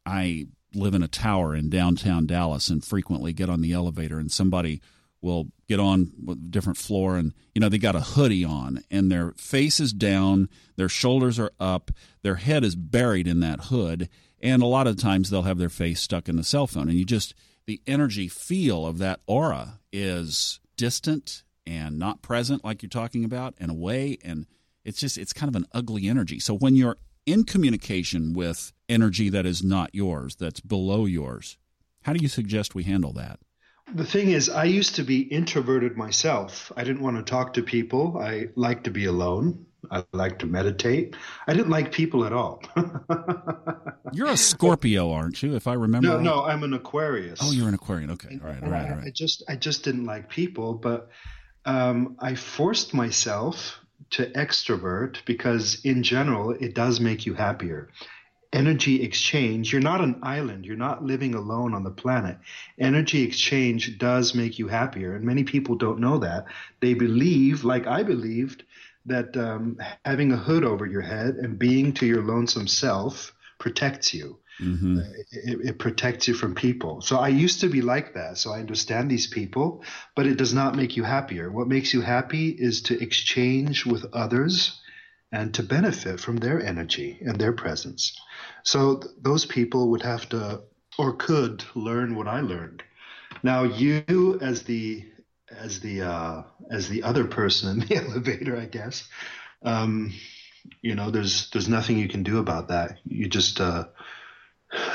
I 0.07 0.47
live 0.75 0.95
in 0.95 1.03
a 1.03 1.09
tower 1.09 1.55
in 1.55 1.69
downtown 1.69 2.27
Dallas 2.27 2.69
and 2.69 2.85
frequently 2.85 3.33
get 3.33 3.51
on 3.51 3.61
the 3.61 3.73
elevator 3.73 4.19
and 4.19 4.31
somebody 4.31 4.81
will 5.21 5.49
get 5.69 5.79
on 5.79 6.13
a 6.29 6.35
different 6.35 6.79
floor 6.79 7.17
and 7.17 7.33
you 7.55 7.61
know 7.61 7.69
they 7.69 7.79
got 7.79 7.95
a 7.95 8.01
hoodie 8.01 8.45
on 8.45 8.83
and 8.91 9.11
their 9.11 9.33
face 9.33 9.79
is 9.79 9.93
down 9.93 10.49
their 10.77 10.89
shoulders 10.89 11.39
are 11.39 11.53
up 11.61 11.93
their 12.23 12.35
head 12.37 12.65
is 12.65 12.75
buried 12.75 13.29
in 13.29 13.39
that 13.39 13.67
hood 13.67 14.09
and 14.43 14.63
a 14.63 14.67
lot 14.67 14.87
of 14.87 14.97
times 14.97 15.31
they'll 15.31 15.43
have 15.43 15.59
their 15.59 15.69
face 15.69 16.01
stuck 16.01 16.29
in 16.29 16.37
the 16.37 16.45
cell 16.45 16.67
phone. 16.67 16.89
And 16.89 16.99
you 16.99 17.05
just 17.05 17.35
the 17.67 17.81
energy 17.87 18.27
feel 18.27 18.87
of 18.87 18.99
that 18.99 19.21
aura 19.27 19.79
is 19.93 20.59
distant 20.77 21.45
and 21.65 21.99
not 21.99 22.23
present 22.23 22.65
like 22.65 22.83
you're 22.83 22.91
talking 22.91 23.25
about 23.25 23.55
and 23.59 23.71
away 23.71 24.19
and 24.25 24.47
it's 24.85 24.99
just 24.99 25.17
it's 25.17 25.33
kind 25.33 25.49
of 25.49 25.55
an 25.55 25.69
ugly 25.73 26.09
energy. 26.09 26.41
So 26.41 26.55
when 26.55 26.75
you're 26.75 26.99
in 27.27 27.45
communication 27.45 28.33
with 28.33 28.73
energy 28.89 29.29
that 29.29 29.47
is 29.47 29.63
not 29.63 29.95
yours, 29.95 30.37
that's 30.37 30.61
below 30.61 31.07
yours. 31.07 31.59
How 32.03 32.13
do 32.13 32.21
you 32.21 32.29
suggest 32.29 32.75
we 32.75 32.85
handle 32.85 33.13
that? 33.13 33.39
The 33.95 34.05
thing 34.05 34.31
is, 34.31 34.49
I 34.49 34.65
used 34.65 34.95
to 34.97 35.03
be 35.03 35.21
introverted 35.21 35.97
myself. 35.97 36.73
I 36.77 36.85
didn't 36.85 37.03
want 37.03 37.17
to 37.17 37.23
talk 37.23 37.55
to 37.55 37.63
people. 37.63 38.19
I 38.19 38.49
like 38.57 38.85
to 38.85 38.91
be 38.91 39.07
alone. 39.07 39.67
I 39.91 40.05
like 40.13 40.39
to 40.39 40.47
meditate. 40.47 41.17
I 41.47 41.53
didn't 41.55 41.71
like 41.71 41.93
people 41.93 42.25
at 42.25 42.33
all. 42.33 42.63
you're 44.13 44.29
a 44.29 44.37
Scorpio, 44.37 45.11
aren't 45.11 45.43
you? 45.43 45.57
If 45.57 45.67
I 45.67 45.75
remember. 45.75 46.09
No, 46.09 46.15
right? 46.17 46.23
no, 46.23 46.45
I'm 46.45 46.63
an 46.63 46.73
Aquarius. 46.73 47.41
Oh, 47.43 47.51
you're 47.51 47.69
an 47.69 47.75
Aquarian. 47.75 48.11
Okay, 48.13 48.39
all 48.43 48.49
right, 48.49 48.63
all 48.63 48.71
right, 48.71 48.91
all 48.91 48.97
right. 48.99 49.07
I 49.07 49.11
just, 49.11 49.43
I 49.49 49.57
just 49.57 49.83
didn't 49.83 50.05
like 50.05 50.29
people, 50.29 50.75
but 50.75 51.11
um, 51.65 52.17
I 52.21 52.37
forced 52.37 52.95
myself 52.95 53.82
to 54.11 54.31
extrovert 54.33 55.25
because 55.25 55.81
in 55.85 56.03
general 56.03 56.51
it 56.51 56.75
does 56.75 57.01
make 57.01 57.27
you 57.27 57.35
happier. 57.35 57.89
Energy 58.53 59.03
exchange 59.03 59.73
you're 59.73 59.81
not 59.81 60.01
an 60.01 60.19
island. 60.23 60.67
You're 60.67 60.77
not 60.77 61.05
living 61.05 61.35
alone 61.35 61.75
on 61.75 61.85
the 61.85 61.91
planet. 61.91 62.39
Energy 62.79 63.23
exchange 63.23 63.99
does 63.99 64.35
make 64.35 64.59
you 64.59 64.69
happier 64.69 65.15
and 65.15 65.25
many 65.25 65.45
people 65.45 65.77
don't 65.77 66.01
know 66.01 66.19
that. 66.19 66.47
They 66.81 66.95
believe 66.95 67.65
like 67.65 67.87
i 67.87 68.03
believed 68.03 68.65
that 69.07 69.37
um, 69.37 69.79
having 70.05 70.33
a 70.33 70.37
hood 70.37 70.65
over 70.65 70.87
your 70.87 71.03
head 71.03 71.35
and 71.37 71.59
being 71.59 71.93
to 71.95 72.07
your 72.07 72.23
lonesome 72.23 72.69
self 72.69 73.35
protects 73.59 74.15
you 74.15 74.39
Mm-hmm. 74.61 74.99
Uh, 74.99 75.03
it, 75.31 75.59
it, 75.65 75.79
protects 75.79 76.29
you 76.29 76.35
from 76.35 76.55
people. 76.55 77.01
So 77.01 77.17
I 77.19 77.29
used 77.29 77.61
to 77.61 77.69
be 77.69 77.81
like 77.81 78.15
that. 78.15 78.39
So 78.39 78.53
I 78.53 78.61
understand 78.61 79.11
these 79.11 79.27
people, 79.27 79.83
but 80.15 80.27
it 80.27 80.37
does 80.37 80.53
not 80.53 80.77
make 80.77 80.97
you 80.97 81.03
happier. 81.05 81.51
What 81.51 81.69
makes 81.69 81.93
you 81.95 82.01
happy 82.01 82.51
is 82.51 82.83
to 82.83 83.03
exchange 83.03 83.87
with 83.87 84.05
others 84.13 84.81
and 85.33 85.55
to 85.55 85.63
benefit 85.63 86.21
from 86.21 86.37
their 86.37 86.61
energy 86.61 87.19
and 87.23 87.41
their 87.41 87.53
presence. 87.53 88.17
So 88.63 88.99
th- 88.99 89.15
those 89.21 89.47
people 89.47 89.91
would 89.91 90.03
have 90.03 90.29
to 90.29 90.63
or 90.99 91.15
could 91.15 91.65
learn 91.75 92.15
what 92.15 92.29
I 92.29 92.41
learned. 92.41 92.83
Now 93.43 93.65
you 93.65 94.39
as 94.41 94.63
the 94.65 95.05
as 95.51 95.81
the 95.81 96.03
uh, 96.03 96.43
as 96.71 96.89
the 96.89 97.03
other 97.03 97.25
person 97.25 97.81
in 97.81 97.89
the 97.89 97.97
elevator, 98.05 98.57
I 98.57 98.67
guess. 98.67 99.09
Um, 99.63 100.13
you 100.81 100.95
know, 100.95 101.11
there's 101.11 101.51
there's 101.51 101.69
nothing 101.69 101.99
you 101.99 102.09
can 102.09 102.23
do 102.23 102.39
about 102.39 102.69
that. 102.69 102.99
You 103.05 103.29
just 103.29 103.61
uh, 103.61 103.85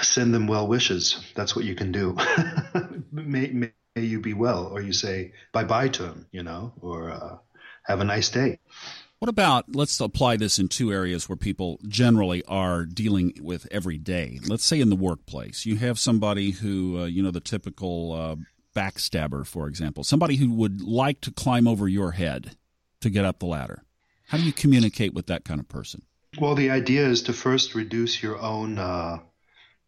send 0.01 0.33
them 0.33 0.47
well 0.47 0.67
wishes. 0.67 1.23
That's 1.35 1.55
what 1.55 1.65
you 1.65 1.75
can 1.75 1.91
do. 1.91 2.17
may, 3.11 3.47
may, 3.47 3.71
you 3.95 4.19
be 4.19 4.33
well, 4.33 4.67
or 4.67 4.79
you 4.79 4.93
say 4.93 5.33
bye 5.51 5.63
bye 5.63 5.87
to 5.87 6.03
them, 6.03 6.27
you 6.31 6.43
know, 6.43 6.73
or 6.81 7.09
uh, 7.09 7.37
have 7.83 7.99
a 7.99 8.03
nice 8.03 8.29
day. 8.29 8.59
What 9.19 9.29
about 9.29 9.75
let's 9.75 9.99
apply 9.99 10.37
this 10.37 10.59
in 10.59 10.67
two 10.67 10.91
areas 10.91 11.27
where 11.27 11.35
people 11.35 11.79
generally 11.87 12.43
are 12.45 12.85
dealing 12.85 13.33
with 13.41 13.67
every 13.71 13.97
day. 13.97 14.39
Let's 14.45 14.63
say 14.65 14.79
in 14.79 14.89
the 14.89 14.95
workplace, 14.95 15.65
you 15.65 15.77
have 15.77 15.97
somebody 15.97 16.51
who, 16.51 16.99
uh, 16.99 17.05
you 17.05 17.23
know, 17.23 17.31
the 17.31 17.39
typical 17.39 18.13
uh, 18.13 18.35
backstabber, 18.75 19.45
for 19.45 19.67
example, 19.67 20.03
somebody 20.03 20.35
who 20.35 20.51
would 20.51 20.81
like 20.81 21.21
to 21.21 21.31
climb 21.31 21.67
over 21.67 21.87
your 21.87 22.11
head 22.11 22.55
to 23.01 23.09
get 23.09 23.25
up 23.25 23.39
the 23.39 23.47
ladder. 23.47 23.83
How 24.27 24.37
do 24.37 24.43
you 24.43 24.53
communicate 24.53 25.15
with 25.15 25.25
that 25.27 25.43
kind 25.43 25.59
of 25.59 25.67
person? 25.67 26.03
Well, 26.39 26.53
the 26.53 26.69
idea 26.69 27.07
is 27.07 27.23
to 27.23 27.33
first 27.33 27.73
reduce 27.73 28.21
your 28.21 28.37
own 28.39 28.77
uh, 28.77 29.19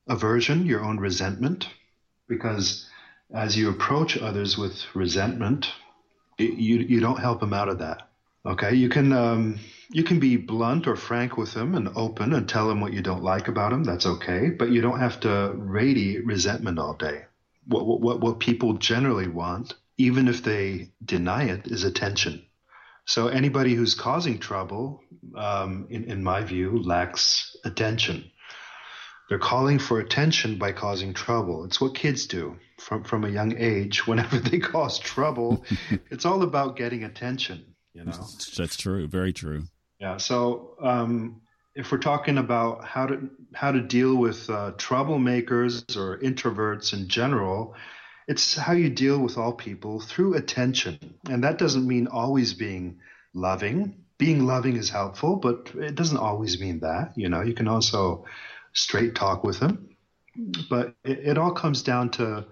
aversion, 0.10 0.66
your 0.66 0.84
own 0.84 0.98
resentment, 0.98 1.70
because 2.28 2.90
as 3.34 3.56
you 3.56 3.70
approach 3.70 4.18
others 4.18 4.58
with 4.58 4.84
resentment, 4.96 5.72
it, 6.38 6.54
you 6.54 6.80
you 6.80 7.00
don't 7.00 7.20
help 7.20 7.40
them 7.40 7.54
out 7.54 7.70
of 7.70 7.80
that. 7.80 8.10
Okay, 8.46 8.74
you 8.74 8.90
can 8.90 9.14
um, 9.14 9.60
you 9.92 10.04
can 10.04 10.20
be 10.20 10.38
blunt 10.38 10.88
or 10.88 10.96
frank 10.96 11.38
with 11.38 11.54
them 11.54 11.76
and 11.76 11.90
open 11.96 12.34
and 12.34 12.48
tell 12.48 12.68
them 12.68 12.82
what 12.82 12.94
you 12.94 13.02
don't 13.02 13.24
like 13.24 13.48
about 13.48 13.72
them. 13.72 13.84
That's 13.84 14.06
okay, 14.06 14.50
but 14.50 14.70
you 14.72 14.82
don't 14.82 15.00
have 15.00 15.20
to 15.22 15.54
radiate 15.56 16.26
resentment 16.26 16.80
all 16.80 16.96
day. 16.96 17.26
What 17.68 17.86
what 17.86 18.20
what 18.20 18.40
people 18.40 18.74
generally 18.74 19.28
want, 19.28 19.74
even 19.98 20.28
if 20.28 20.44
they 20.44 20.92
deny 21.04 21.44
it, 21.44 21.68
is 21.68 21.84
attention. 21.84 22.46
So 23.06 23.28
anybody 23.28 23.74
who's 23.74 23.96
causing 23.96 24.38
trouble, 24.38 25.02
um, 25.36 25.88
in, 25.90 26.04
in 26.06 26.24
my 26.24 26.44
view, 26.44 26.82
lacks 26.84 27.56
attention. 27.66 28.32
They're 29.30 29.38
calling 29.38 29.78
for 29.78 30.00
attention 30.00 30.58
by 30.58 30.72
causing 30.72 31.14
trouble. 31.14 31.64
It's 31.64 31.80
what 31.80 31.94
kids 31.94 32.26
do 32.26 32.58
from, 32.78 33.04
from 33.04 33.24
a 33.24 33.30
young 33.30 33.56
age. 33.58 34.08
Whenever 34.08 34.40
they 34.40 34.60
cause 34.60 34.98
trouble, 34.98 35.64
it's 36.10 36.26
all 36.26 36.42
about 36.42 36.76
getting 36.76 37.04
attention, 37.04 37.76
you 37.94 38.04
know? 38.04 38.28
That's 38.58 38.76
true. 38.76 39.08
Very 39.08 39.32
true. 39.32 39.64
Yeah. 40.00 40.18
So, 40.18 40.76
um, 40.82 41.42
if 41.76 41.92
we're 41.92 42.00
talking 42.00 42.38
about 42.38 42.84
how 42.84 43.06
to 43.06 43.30
how 43.54 43.72
to 43.72 43.80
deal 43.80 44.16
with 44.16 44.50
uh, 44.50 44.72
troublemakers 44.78 45.96
or 45.96 46.18
introverts 46.18 46.94
in 46.94 47.08
general, 47.08 47.76
it's 48.28 48.56
how 48.56 48.74
you 48.74 48.90
deal 48.90 49.20
with 49.20 49.38
all 49.38 49.54
people 49.54 50.02
through 50.02 50.34
attention, 50.34 51.16
and 51.30 51.44
that 51.44 51.58
doesn't 51.58 51.88
mean 51.88 52.08
always 52.08 52.54
being 52.54 53.00
loving. 53.34 54.04
Being 54.18 54.46
loving 54.46 54.76
is 54.76 54.90
helpful, 54.90 55.38
but 55.38 55.72
it 55.76 55.96
doesn't 55.96 56.18
always 56.18 56.60
mean 56.60 56.80
that. 56.82 57.14
You 57.16 57.30
know, 57.30 57.42
you 57.42 57.54
can 57.54 57.68
also 57.68 58.26
straight 58.74 59.16
talk 59.16 59.44
with 59.44 59.60
them. 59.60 59.90
But 60.70 60.96
it, 61.04 61.20
it 61.20 61.38
all 61.38 61.52
comes 61.52 61.84
down 61.84 62.12
to 62.12 62.46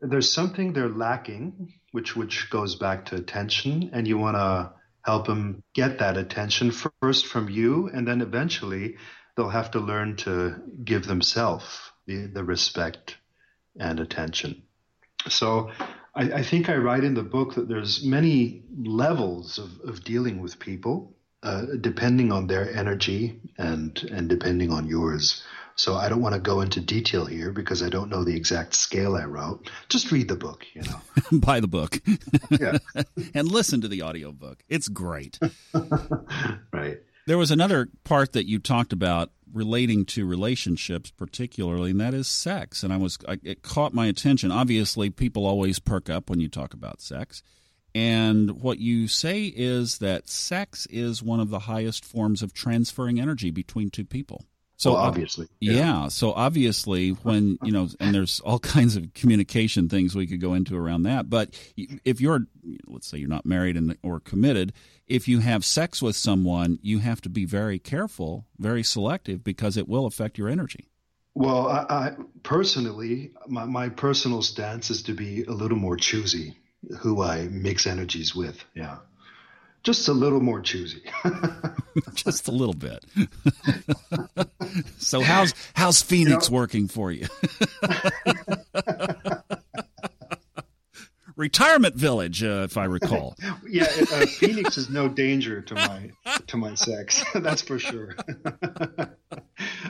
there's 0.00 0.30
something 0.30 0.72
they're 0.72 0.88
lacking, 0.88 1.72
which 1.92 2.14
which 2.14 2.50
goes 2.50 2.76
back 2.76 3.06
to 3.06 3.16
attention, 3.16 3.90
and 3.92 4.06
you 4.06 4.18
want 4.18 4.36
to 4.36 4.72
help 5.04 5.26
them 5.26 5.62
get 5.74 5.98
that 5.98 6.16
attention 6.16 6.72
first 7.00 7.26
from 7.26 7.48
you, 7.48 7.88
and 7.88 8.06
then 8.06 8.20
eventually 8.20 8.96
they'll 9.36 9.48
have 9.48 9.70
to 9.72 9.80
learn 9.80 10.16
to 10.16 10.56
give 10.84 11.06
themselves 11.06 11.80
the, 12.06 12.26
the 12.26 12.44
respect 12.44 13.16
and 13.78 14.00
attention. 14.00 14.62
So 15.28 15.70
I, 16.14 16.22
I, 16.32 16.42
think 16.42 16.68
I 16.68 16.76
write 16.76 17.04
in 17.04 17.14
the 17.14 17.22
book 17.22 17.54
that 17.54 17.68
there's 17.68 18.04
many 18.04 18.62
levels 18.76 19.58
of, 19.58 19.80
of 19.88 20.04
dealing 20.04 20.40
with 20.40 20.58
people, 20.58 21.13
uh, 21.44 21.62
depending 21.80 22.32
on 22.32 22.46
their 22.46 22.74
energy 22.74 23.38
and 23.58 24.02
and 24.10 24.28
depending 24.28 24.72
on 24.72 24.86
yours. 24.86 25.44
So 25.76 25.96
I 25.96 26.08
don't 26.08 26.22
want 26.22 26.34
to 26.34 26.40
go 26.40 26.60
into 26.60 26.80
detail 26.80 27.26
here 27.26 27.50
because 27.50 27.82
I 27.82 27.88
don't 27.88 28.08
know 28.08 28.22
the 28.22 28.36
exact 28.36 28.74
scale 28.74 29.16
I 29.16 29.24
wrote. 29.24 29.68
Just 29.88 30.12
read 30.12 30.28
the 30.28 30.36
book, 30.36 30.64
you 30.72 30.82
know. 30.82 31.00
Buy 31.38 31.60
the 31.60 31.68
book. 31.68 32.00
yeah. 32.50 32.78
and 33.34 33.48
listen 33.48 33.80
to 33.80 33.88
the 33.88 34.02
audiobook. 34.02 34.62
It's 34.68 34.88
great. 34.88 35.38
right. 36.72 36.98
There 37.26 37.38
was 37.38 37.50
another 37.50 37.88
part 38.04 38.32
that 38.34 38.46
you 38.46 38.60
talked 38.60 38.92
about 38.92 39.30
relating 39.52 40.04
to 40.04 40.26
relationships, 40.26 41.10
particularly, 41.10 41.90
and 41.90 42.00
that 42.00 42.14
is 42.14 42.28
sex. 42.28 42.82
And 42.84 42.92
I 42.92 42.96
was, 42.96 43.18
I, 43.26 43.38
it 43.42 43.62
caught 43.62 43.92
my 43.92 44.06
attention. 44.06 44.52
Obviously, 44.52 45.10
people 45.10 45.44
always 45.44 45.80
perk 45.80 46.08
up 46.08 46.30
when 46.30 46.38
you 46.38 46.48
talk 46.48 46.72
about 46.72 47.00
sex. 47.00 47.42
And 47.94 48.60
what 48.60 48.80
you 48.80 49.06
say 49.06 49.44
is 49.44 49.98
that 49.98 50.28
sex 50.28 50.86
is 50.90 51.22
one 51.22 51.38
of 51.38 51.50
the 51.50 51.60
highest 51.60 52.04
forms 52.04 52.42
of 52.42 52.52
transferring 52.52 53.20
energy 53.20 53.50
between 53.52 53.90
two 53.90 54.04
people. 54.04 54.44
So 54.76 54.92
well, 54.92 55.02
obviously, 55.02 55.46
yeah. 55.60 55.72
yeah. 55.72 56.08
So 56.08 56.32
obviously, 56.32 57.10
when 57.10 57.58
you 57.62 57.70
know, 57.70 57.88
and 58.00 58.12
there's 58.12 58.40
all 58.40 58.58
kinds 58.76 58.96
of 58.96 59.14
communication 59.14 59.88
things 59.88 60.16
we 60.16 60.26
could 60.26 60.40
go 60.40 60.54
into 60.54 60.76
around 60.76 61.04
that. 61.04 61.30
But 61.30 61.54
if 61.76 62.20
you're, 62.20 62.40
let's 62.88 63.06
say, 63.06 63.18
you're 63.18 63.28
not 63.28 63.46
married 63.46 63.76
and 63.76 63.96
or 64.02 64.18
committed, 64.18 64.72
if 65.06 65.28
you 65.28 65.38
have 65.38 65.64
sex 65.64 66.02
with 66.02 66.16
someone, 66.16 66.80
you 66.82 66.98
have 66.98 67.20
to 67.22 67.28
be 67.28 67.44
very 67.44 67.78
careful, 67.78 68.46
very 68.58 68.82
selective, 68.82 69.44
because 69.44 69.76
it 69.76 69.88
will 69.88 70.06
affect 70.06 70.38
your 70.38 70.48
energy. 70.48 70.88
Well, 71.34 71.68
I, 71.68 71.86
I 71.88 72.16
personally, 72.42 73.32
my, 73.46 73.64
my 73.64 73.88
personal 73.88 74.42
stance 74.42 74.90
is 74.90 75.02
to 75.04 75.14
be 75.14 75.44
a 75.44 75.52
little 75.52 75.78
more 75.78 75.96
choosy 75.96 76.56
who 77.00 77.22
I 77.22 77.48
mix 77.50 77.86
energies 77.86 78.34
with. 78.34 78.64
Yeah 78.74 78.98
just 79.84 80.08
a 80.08 80.12
little 80.12 80.40
more 80.40 80.60
choosy. 80.60 81.02
just 82.14 82.48
a 82.48 82.50
little 82.50 82.74
bit. 82.74 83.04
so 84.98 85.20
how's 85.20 85.54
how's 85.74 86.02
Phoenix 86.02 86.48
you 86.48 86.52
know, 86.52 86.56
working 86.60 86.88
for 86.88 87.12
you? 87.12 87.28
Retirement 91.36 91.96
village, 91.96 92.44
uh, 92.44 92.62
if 92.64 92.78
I 92.78 92.84
recall. 92.84 93.36
yeah, 93.68 93.88
uh, 94.12 94.24
Phoenix 94.26 94.78
is 94.78 94.88
no 94.88 95.08
danger 95.08 95.60
to 95.62 95.74
my 95.74 96.10
to 96.46 96.56
my 96.56 96.74
sex. 96.74 97.24
That's 97.34 97.60
for 97.60 97.78
sure. 97.78 98.16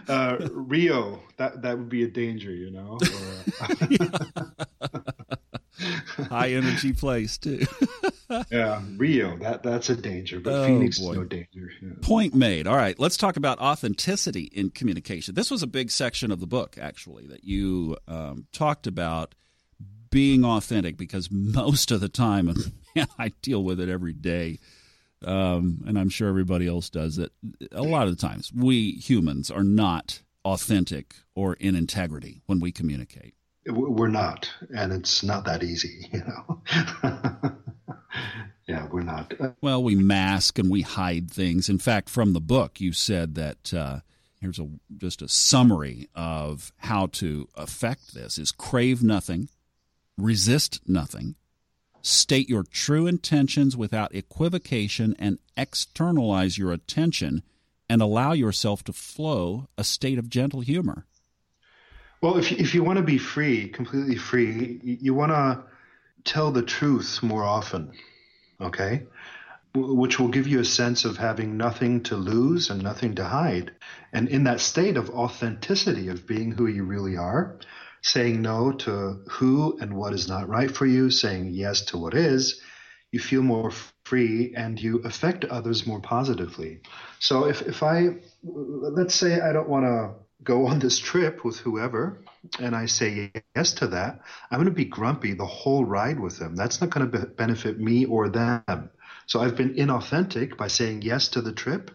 Uh, 0.08 0.48
Rio, 0.52 1.22
that 1.36 1.62
that 1.62 1.78
would 1.78 1.88
be 1.88 2.02
a 2.02 2.08
danger, 2.08 2.50
you 2.50 2.70
know. 2.70 2.98
Or, 3.00 4.53
High 6.34 6.52
energy 6.52 6.92
place 6.92 7.38
too. 7.38 7.64
yeah, 8.50 8.82
Rio, 8.96 9.36
that 9.38 9.62
that's 9.62 9.90
a 9.90 9.96
danger, 9.96 10.40
but 10.40 10.52
oh, 10.52 10.66
Phoenix 10.66 10.98
boy. 10.98 11.12
is 11.12 11.18
no 11.18 11.24
danger. 11.24 11.70
Yeah. 11.80 11.90
Point 12.00 12.34
made. 12.34 12.66
All 12.66 12.76
right, 12.76 12.98
let's 12.98 13.16
talk 13.16 13.36
about 13.36 13.58
authenticity 13.58 14.44
in 14.52 14.70
communication. 14.70 15.34
This 15.34 15.50
was 15.50 15.62
a 15.62 15.66
big 15.66 15.90
section 15.90 16.30
of 16.30 16.40
the 16.40 16.46
book, 16.46 16.76
actually, 16.80 17.26
that 17.28 17.44
you 17.44 17.96
um, 18.08 18.46
talked 18.52 18.86
about 18.86 19.34
being 20.10 20.44
authentic 20.44 20.96
because 20.96 21.30
most 21.30 21.90
of 21.90 22.00
the 22.00 22.08
time, 22.08 22.48
and 22.48 22.72
man, 22.96 23.06
I 23.18 23.30
deal 23.42 23.62
with 23.62 23.80
it 23.80 23.88
every 23.88 24.12
day. 24.12 24.58
Um, 25.24 25.82
and 25.86 25.98
I'm 25.98 26.10
sure 26.10 26.28
everybody 26.28 26.66
else 26.66 26.90
does 26.90 27.16
it. 27.16 27.32
A 27.72 27.82
lot 27.82 28.08
of 28.08 28.16
the 28.16 28.28
times, 28.28 28.52
we 28.54 28.92
humans 28.92 29.50
are 29.50 29.64
not 29.64 30.20
authentic 30.44 31.14
or 31.34 31.54
in 31.54 31.74
integrity 31.74 32.42
when 32.46 32.60
we 32.60 32.70
communicate. 32.70 33.34
We're 33.66 34.08
not, 34.08 34.50
and 34.76 34.92
it's 34.92 35.22
not 35.22 35.44
that 35.46 35.62
easy, 35.62 36.08
you 36.12 36.20
know. 36.20 36.62
yeah, 38.66 38.86
we're 38.90 39.02
not. 39.02 39.32
Well, 39.60 39.82
we 39.82 39.94
mask 39.94 40.58
and 40.58 40.70
we 40.70 40.82
hide 40.82 41.30
things. 41.30 41.68
In 41.68 41.78
fact, 41.78 42.08
from 42.08 42.32
the 42.32 42.40
book, 42.40 42.80
you 42.80 42.92
said 42.92 43.34
that 43.36 43.72
uh, 43.72 44.00
here's 44.40 44.58
a 44.58 44.68
just 44.96 45.22
a 45.22 45.28
summary 45.28 46.08
of 46.14 46.72
how 46.78 47.06
to 47.06 47.48
affect 47.54 48.14
this: 48.14 48.38
is 48.38 48.52
crave 48.52 49.02
nothing, 49.02 49.48
resist 50.18 50.80
nothing, 50.86 51.34
state 52.02 52.48
your 52.48 52.64
true 52.64 53.06
intentions 53.06 53.76
without 53.76 54.14
equivocation, 54.14 55.16
and 55.18 55.38
externalize 55.56 56.58
your 56.58 56.72
attention 56.72 57.42
and 57.88 58.02
allow 58.02 58.32
yourself 58.32 58.82
to 58.84 58.92
flow 58.92 59.68
a 59.76 59.84
state 59.84 60.18
of 60.18 60.28
gentle 60.28 60.60
humor. 60.60 61.06
Well, 62.24 62.38
if 62.38 62.50
if 62.52 62.74
you 62.74 62.82
want 62.82 62.96
to 62.96 63.02
be 63.02 63.18
free, 63.18 63.68
completely 63.68 64.16
free, 64.16 64.80
you 64.82 65.12
want 65.12 65.32
to 65.32 65.62
tell 66.24 66.50
the 66.50 66.62
truth 66.62 67.22
more 67.22 67.44
often, 67.44 67.92
okay? 68.58 69.02
Which 69.74 70.18
will 70.18 70.28
give 70.28 70.48
you 70.48 70.60
a 70.60 70.64
sense 70.64 71.04
of 71.04 71.18
having 71.18 71.58
nothing 71.58 72.02
to 72.04 72.16
lose 72.16 72.70
and 72.70 72.82
nothing 72.82 73.16
to 73.16 73.24
hide. 73.24 73.72
And 74.14 74.30
in 74.30 74.44
that 74.44 74.60
state 74.60 74.96
of 74.96 75.10
authenticity 75.10 76.08
of 76.08 76.26
being 76.26 76.52
who 76.52 76.66
you 76.66 76.84
really 76.84 77.18
are, 77.18 77.58
saying 78.00 78.40
no 78.40 78.72
to 78.72 79.20
who 79.28 79.76
and 79.78 79.92
what 79.92 80.14
is 80.14 80.26
not 80.26 80.48
right 80.48 80.74
for 80.74 80.86
you, 80.86 81.10
saying 81.10 81.50
yes 81.50 81.82
to 81.82 81.98
what 81.98 82.14
is, 82.14 82.58
you 83.12 83.20
feel 83.20 83.42
more 83.42 83.70
free 84.06 84.54
and 84.56 84.80
you 84.80 85.00
affect 85.00 85.44
others 85.44 85.86
more 85.86 86.00
positively. 86.00 86.80
So 87.18 87.44
if, 87.44 87.60
if 87.60 87.82
I, 87.82 88.16
let's 88.42 89.14
say 89.14 89.42
I 89.42 89.52
don't 89.52 89.68
want 89.68 89.84
to 89.84 90.23
go 90.44 90.66
on 90.66 90.78
this 90.78 90.98
trip 90.98 91.44
with 91.44 91.58
whoever 91.58 92.20
and 92.60 92.76
I 92.76 92.86
say 92.86 93.32
yes 93.56 93.72
to 93.74 93.88
that, 93.88 94.20
I'm 94.50 94.58
going 94.58 94.66
to 94.66 94.74
be 94.74 94.84
grumpy 94.84 95.34
the 95.34 95.46
whole 95.46 95.84
ride 95.84 96.20
with 96.20 96.38
them. 96.38 96.56
That's 96.56 96.80
not 96.80 96.90
going 96.90 97.10
to 97.10 97.18
be- 97.18 97.34
benefit 97.34 97.80
me 97.80 98.04
or 98.04 98.28
them. 98.28 98.90
So 99.26 99.40
I've 99.40 99.56
been 99.56 99.74
inauthentic 99.74 100.56
by 100.56 100.68
saying 100.68 101.02
yes 101.02 101.28
to 101.28 101.40
the 101.40 101.52
trip, 101.52 101.90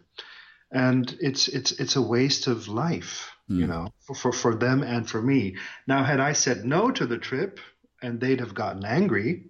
and 0.71 1.15
it's 1.19 1.47
it's 1.47 1.71
it's 1.73 1.95
a 1.95 2.01
waste 2.01 2.47
of 2.47 2.67
life, 2.67 3.31
mm. 3.49 3.57
you 3.57 3.65
hmm. 3.65 3.71
know, 3.71 3.93
for, 4.01 4.15
for 4.15 4.31
for 4.31 4.55
them 4.55 4.81
and 4.81 5.07
for 5.07 5.21
me. 5.21 5.57
Now, 5.85 6.03
had 6.03 6.19
I 6.19 6.33
said 6.33 6.65
no 6.65 6.89
to 6.91 7.05
the 7.05 7.19
trip, 7.19 7.59
and 8.01 8.19
they'd 8.19 8.39
have 8.39 8.55
gotten 8.55 8.83
angry, 8.83 9.45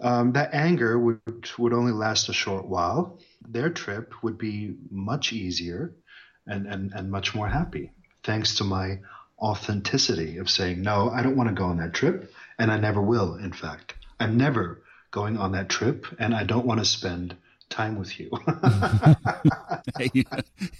um, 0.00 0.32
that 0.32 0.52
anger 0.52 0.98
would 0.98 1.48
would 1.56 1.72
only 1.72 1.92
last 1.92 2.28
a 2.28 2.34
short 2.34 2.66
while. 2.66 3.18
Their 3.48 3.70
trip 3.70 4.12
would 4.22 4.36
be 4.36 4.76
much 4.90 5.32
easier, 5.32 5.94
and 6.46 6.66
and 6.66 6.92
and 6.92 7.10
much 7.10 7.34
more 7.34 7.48
happy 7.48 7.92
thanks 8.28 8.56
to 8.56 8.62
my 8.62 8.98
authenticity 9.38 10.36
of 10.36 10.50
saying, 10.50 10.82
no, 10.82 11.08
I 11.08 11.22
don't 11.22 11.34
want 11.34 11.48
to 11.48 11.54
go 11.54 11.64
on 11.64 11.78
that 11.78 11.94
trip, 11.94 12.30
and 12.58 12.70
I 12.70 12.76
never 12.78 13.00
will, 13.00 13.36
in 13.36 13.54
fact. 13.54 13.94
I'm 14.20 14.36
never 14.36 14.82
going 15.10 15.38
on 15.38 15.52
that 15.52 15.70
trip, 15.70 16.04
and 16.18 16.34
I 16.34 16.44
don't 16.44 16.66
want 16.66 16.78
to 16.78 16.84
spend 16.84 17.34
time 17.70 17.98
with 17.98 18.20
you. 18.20 18.30
hey, 19.98 20.24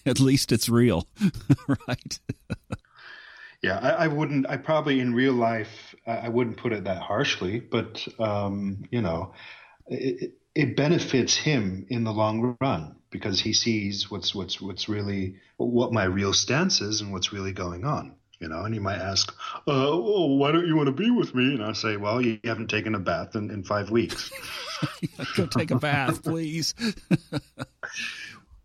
at 0.04 0.20
least 0.20 0.52
it's 0.52 0.68
real, 0.68 1.06
right? 1.88 2.20
yeah, 3.62 3.78
I, 3.78 4.04
I, 4.04 4.06
wouldn't, 4.08 4.46
I 4.46 4.58
probably 4.58 5.00
in 5.00 5.14
real 5.14 5.32
life, 5.32 5.94
I 6.06 6.28
wouldn't 6.28 6.58
put 6.58 6.74
it 6.74 6.84
that 6.84 7.00
harshly, 7.00 7.60
but, 7.60 8.06
um, 8.18 8.84
you 8.90 9.00
know, 9.00 9.32
it, 9.86 10.34
it 10.58 10.74
benefits 10.74 11.36
him 11.36 11.86
in 11.88 12.02
the 12.02 12.12
long 12.12 12.56
run 12.60 12.96
because 13.10 13.40
he 13.40 13.52
sees 13.52 14.10
what's 14.10 14.34
what's 14.34 14.60
what's 14.60 14.88
really 14.88 15.36
what 15.56 15.92
my 15.92 16.02
real 16.02 16.32
stance 16.32 16.80
is 16.80 17.00
and 17.00 17.12
what's 17.12 17.32
really 17.32 17.52
going 17.52 17.84
on 17.84 18.14
you 18.40 18.46
know? 18.46 18.64
And 18.64 18.72
he 18.72 18.78
might 18.78 18.98
ask 18.98 19.32
uh, 19.32 19.62
well, 19.66 20.36
why 20.36 20.52
don't 20.52 20.66
you 20.66 20.76
want 20.76 20.86
to 20.86 20.92
be 20.92 21.10
with 21.10 21.34
me? 21.34 21.54
And 21.54 21.64
i 21.64 21.72
say 21.72 21.96
well 21.96 22.20
you 22.20 22.38
haven't 22.44 22.68
taken 22.68 22.94
a 22.94 22.98
bath 22.98 23.34
in, 23.36 23.50
in 23.50 23.62
five 23.62 23.90
weeks. 23.90 24.30
Go 25.36 25.46
take 25.46 25.70
a 25.70 25.78
bath 25.78 26.22
please. 26.22 26.74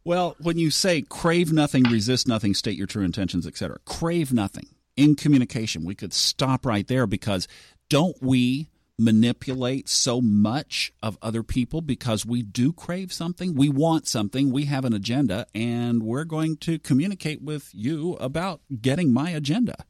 Well 0.05 0.35
when 0.39 0.57
you 0.57 0.69
say 0.69 1.01
crave 1.01 1.53
nothing 1.53 1.83
resist 1.83 2.27
nothing 2.27 2.53
state 2.53 2.77
your 2.77 2.87
true 2.87 3.05
intentions 3.05 3.47
etc 3.47 3.77
crave 3.85 4.33
nothing 4.33 4.67
in 4.97 5.15
communication. 5.15 5.85
We 5.85 5.95
could 5.95 6.13
stop 6.13 6.65
right 6.65 6.85
there 6.85 7.07
because 7.07 7.47
don't 7.87 8.21
we 8.21 8.67
manipulate 8.99 9.89
so 9.89 10.21
much 10.21 10.93
of 11.01 11.17
other 11.21 11.43
people 11.43 11.81
because 11.81 12.25
we 12.25 12.41
do 12.41 12.71
crave 12.71 13.11
something. 13.11 13.55
We 13.55 13.69
want 13.69 14.07
something. 14.07 14.51
We 14.51 14.65
have 14.65 14.85
an 14.85 14.93
agenda, 14.93 15.47
and 15.53 16.03
we're 16.03 16.25
going 16.25 16.57
to 16.57 16.79
communicate 16.79 17.41
with 17.41 17.69
you 17.73 18.13
about 18.15 18.61
getting 18.81 19.11
my 19.11 19.31
agenda. 19.31 19.85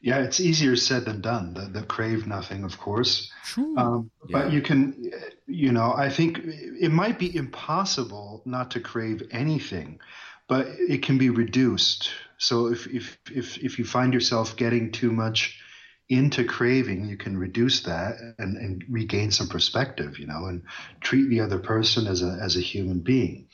Yeah, 0.00 0.18
it's 0.18 0.38
easier 0.38 0.76
said 0.76 1.06
than 1.06 1.20
done. 1.20 1.54
The, 1.54 1.80
the 1.80 1.82
crave 1.84 2.26
nothing, 2.26 2.64
of 2.64 2.78
course. 2.78 3.32
Um, 3.56 4.10
yeah. 4.28 4.42
But 4.42 4.52
you 4.52 4.62
can, 4.62 5.10
you 5.46 5.72
know, 5.72 5.92
I 5.96 6.10
think 6.10 6.40
it 6.44 6.92
might 6.92 7.18
be 7.18 7.34
impossible 7.34 8.42
not 8.44 8.70
to 8.72 8.80
crave 8.80 9.22
anything, 9.32 9.98
but 10.46 10.66
it 10.68 11.02
can 11.02 11.18
be 11.18 11.30
reduced. 11.30 12.10
So 12.38 12.68
if 12.68 12.86
if 12.86 13.18
if 13.32 13.58
if 13.58 13.78
you 13.78 13.84
find 13.84 14.14
yourself 14.14 14.56
getting 14.56 14.92
too 14.92 15.10
much 15.10 15.58
into 16.08 16.44
craving, 16.44 17.06
you 17.06 17.16
can 17.16 17.36
reduce 17.36 17.82
that 17.82 18.16
and, 18.38 18.56
and 18.56 18.84
regain 18.88 19.30
some 19.30 19.48
perspective, 19.48 20.18
you 20.18 20.26
know, 20.26 20.46
and 20.46 20.62
treat 21.00 21.28
the 21.28 21.40
other 21.40 21.58
person 21.58 22.06
as 22.06 22.22
a, 22.22 22.38
as 22.40 22.56
a 22.56 22.60
human 22.60 23.00
being. 23.00 23.48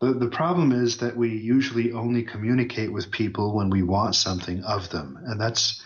The, 0.00 0.14
the 0.14 0.28
problem 0.28 0.72
is 0.72 0.98
that 0.98 1.16
we 1.16 1.36
usually 1.36 1.92
only 1.92 2.22
communicate 2.22 2.92
with 2.92 3.10
people 3.10 3.54
when 3.54 3.70
we 3.70 3.82
want 3.82 4.14
something 4.14 4.64
of 4.64 4.90
them. 4.90 5.18
And 5.24 5.40
that's 5.40 5.82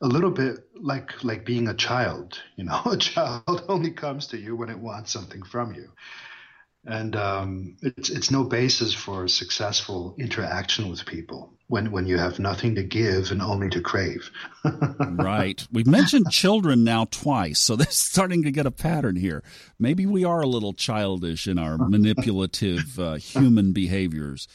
a 0.00 0.06
little 0.06 0.30
bit 0.30 0.58
like, 0.74 1.24
like 1.24 1.44
being 1.44 1.66
a 1.68 1.74
child, 1.74 2.40
you 2.56 2.64
know, 2.64 2.80
a 2.86 2.96
child 2.96 3.64
only 3.68 3.90
comes 3.90 4.28
to 4.28 4.38
you 4.38 4.54
when 4.54 4.70
it 4.70 4.78
wants 4.78 5.12
something 5.12 5.42
from 5.42 5.74
you 5.74 5.90
and 6.88 7.14
um, 7.16 7.76
it's 7.82 8.08
it's 8.08 8.30
no 8.30 8.44
basis 8.44 8.94
for 8.94 9.28
successful 9.28 10.14
interaction 10.18 10.88
with 10.88 11.04
people 11.04 11.52
when 11.66 11.92
when 11.92 12.06
you 12.06 12.16
have 12.16 12.38
nothing 12.38 12.74
to 12.76 12.82
give 12.82 13.30
and 13.30 13.42
only 13.42 13.68
to 13.68 13.80
crave. 13.80 14.30
right. 15.00 15.66
We've 15.70 15.86
mentioned 15.86 16.30
children 16.30 16.84
now 16.84 17.04
twice, 17.04 17.58
so 17.58 17.76
they're 17.76 17.86
starting 17.90 18.42
to 18.44 18.50
get 18.50 18.66
a 18.66 18.70
pattern 18.70 19.16
here. 19.16 19.42
Maybe 19.78 20.06
we 20.06 20.24
are 20.24 20.40
a 20.40 20.46
little 20.46 20.72
childish 20.72 21.46
in 21.46 21.58
our 21.58 21.76
manipulative 21.88 22.98
uh, 22.98 23.14
human 23.14 23.72
behaviors. 23.72 24.48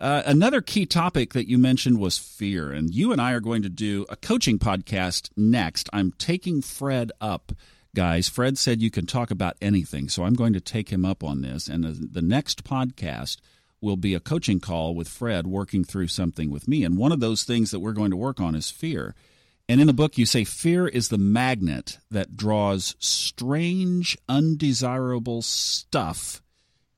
Uh, 0.00 0.22
another 0.26 0.60
key 0.60 0.84
topic 0.84 1.32
that 1.32 1.48
you 1.48 1.56
mentioned 1.56 2.00
was 2.00 2.18
fear, 2.18 2.72
and 2.72 2.92
you 2.92 3.12
and 3.12 3.20
I 3.20 3.32
are 3.32 3.40
going 3.40 3.62
to 3.62 3.68
do 3.68 4.04
a 4.08 4.16
coaching 4.16 4.58
podcast 4.58 5.30
next. 5.36 5.88
I'm 5.92 6.10
taking 6.18 6.60
Fred 6.60 7.12
up, 7.20 7.52
guys. 7.94 8.28
Fred 8.28 8.58
said 8.58 8.82
you 8.82 8.90
can 8.90 9.06
talk 9.06 9.30
about 9.30 9.56
anything, 9.60 10.08
so 10.08 10.24
I'm 10.24 10.34
going 10.34 10.52
to 10.52 10.60
take 10.60 10.90
him 10.90 11.04
up 11.04 11.22
on 11.22 11.42
this. 11.42 11.68
And 11.68 11.84
the, 11.84 11.92
the 11.92 12.22
next 12.22 12.64
podcast 12.64 13.38
will 13.80 13.96
be 13.96 14.14
a 14.14 14.20
coaching 14.20 14.60
call 14.60 14.94
with 14.94 15.08
Fred 15.08 15.46
working 15.46 15.84
through 15.84 16.08
something 16.08 16.50
with 16.50 16.68
me. 16.68 16.84
And 16.84 16.96
one 16.96 17.12
of 17.12 17.20
those 17.20 17.44
things 17.44 17.70
that 17.70 17.80
we're 17.80 17.92
going 17.92 18.10
to 18.10 18.16
work 18.16 18.40
on 18.40 18.54
is 18.54 18.70
fear. 18.70 19.14
And 19.68 19.80
in 19.80 19.86
the 19.86 19.92
book, 19.92 20.18
you 20.18 20.26
say 20.26 20.44
fear 20.44 20.86
is 20.86 21.08
the 21.08 21.18
magnet 21.18 21.98
that 22.10 22.36
draws 22.36 22.94
strange, 22.98 24.16
undesirable 24.28 25.42
stuff 25.42 26.42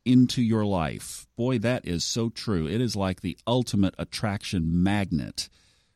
into 0.04 0.42
your 0.42 0.64
life. 0.64 1.26
Boy, 1.37 1.59
that 1.59 1.87
is 1.87 2.04
so 2.04 2.28
true. 2.28 2.66
It 2.66 2.80
is 2.80 2.94
like 2.94 3.20
the 3.20 3.38
ultimate 3.46 3.94
attraction 3.98 4.83
magnet, 4.83 5.48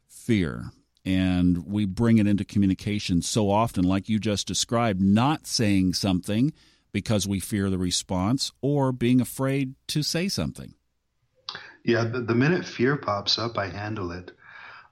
fear. 0.08 0.72
And 1.04 1.66
we 1.66 1.86
bring 1.86 2.18
it 2.18 2.26
into 2.26 2.44
communication 2.44 3.22
so 3.22 3.50
often, 3.50 3.84
like 3.84 4.08
you 4.08 4.18
just 4.18 4.46
described, 4.46 5.00
not 5.00 5.46
saying 5.46 5.94
something 5.94 6.52
because 6.92 7.26
we 7.26 7.40
fear 7.40 7.70
the 7.70 7.78
response 7.78 8.52
or 8.60 8.92
being 8.92 9.20
afraid 9.20 9.74
to 9.88 10.02
say 10.02 10.28
something. 10.28 10.74
Yeah, 11.84 12.04
the, 12.04 12.20
the 12.20 12.34
minute 12.34 12.64
fear 12.64 12.96
pops 12.96 13.38
up, 13.38 13.56
I 13.56 13.68
handle 13.68 14.12
it. 14.12 14.32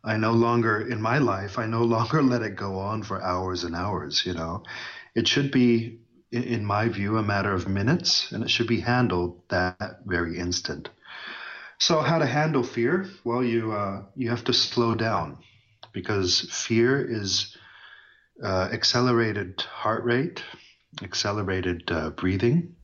I 0.05 0.17
no 0.17 0.33
longer, 0.33 0.81
in 0.81 1.03
my 1.03 1.19
life, 1.19 1.59
I 1.59 1.67
no 1.67 1.83
longer 1.97 2.23
let 2.23 2.43
it 2.43 2.57
go 2.57 2.79
on 2.79 3.03
for 3.03 3.23
hours 3.23 3.65
and 3.65 3.75
hours, 3.75 4.25
you 4.25 4.35
know. 4.35 4.63
It 5.15 5.27
should 5.27 5.51
be 5.51 6.01
in 6.33 6.65
my 6.65 6.89
view, 6.89 7.17
a 7.17 7.23
matter 7.23 7.53
of 7.53 7.69
minutes, 7.69 8.33
and 8.33 8.43
it 8.43 8.51
should 8.51 8.67
be 8.67 8.81
handled 8.81 9.41
that 9.49 10.01
very 10.05 10.39
instant. 10.39 10.89
So, 11.79 12.01
how 12.01 12.19
to 12.19 12.27
handle 12.27 12.63
fear? 12.63 13.07
Well, 13.25 13.45
you 13.45 13.73
uh, 13.73 14.03
you 14.15 14.31
have 14.31 14.45
to 14.45 14.53
slow 14.53 14.95
down 14.95 15.39
because 15.97 16.43
fear 16.53 17.03
is 17.03 17.57
uh, 18.45 18.69
accelerated 18.71 19.61
heart 19.63 20.05
rate, 20.05 20.43
accelerated 21.03 21.91
uh, 21.91 22.11
breathing, 22.11 22.77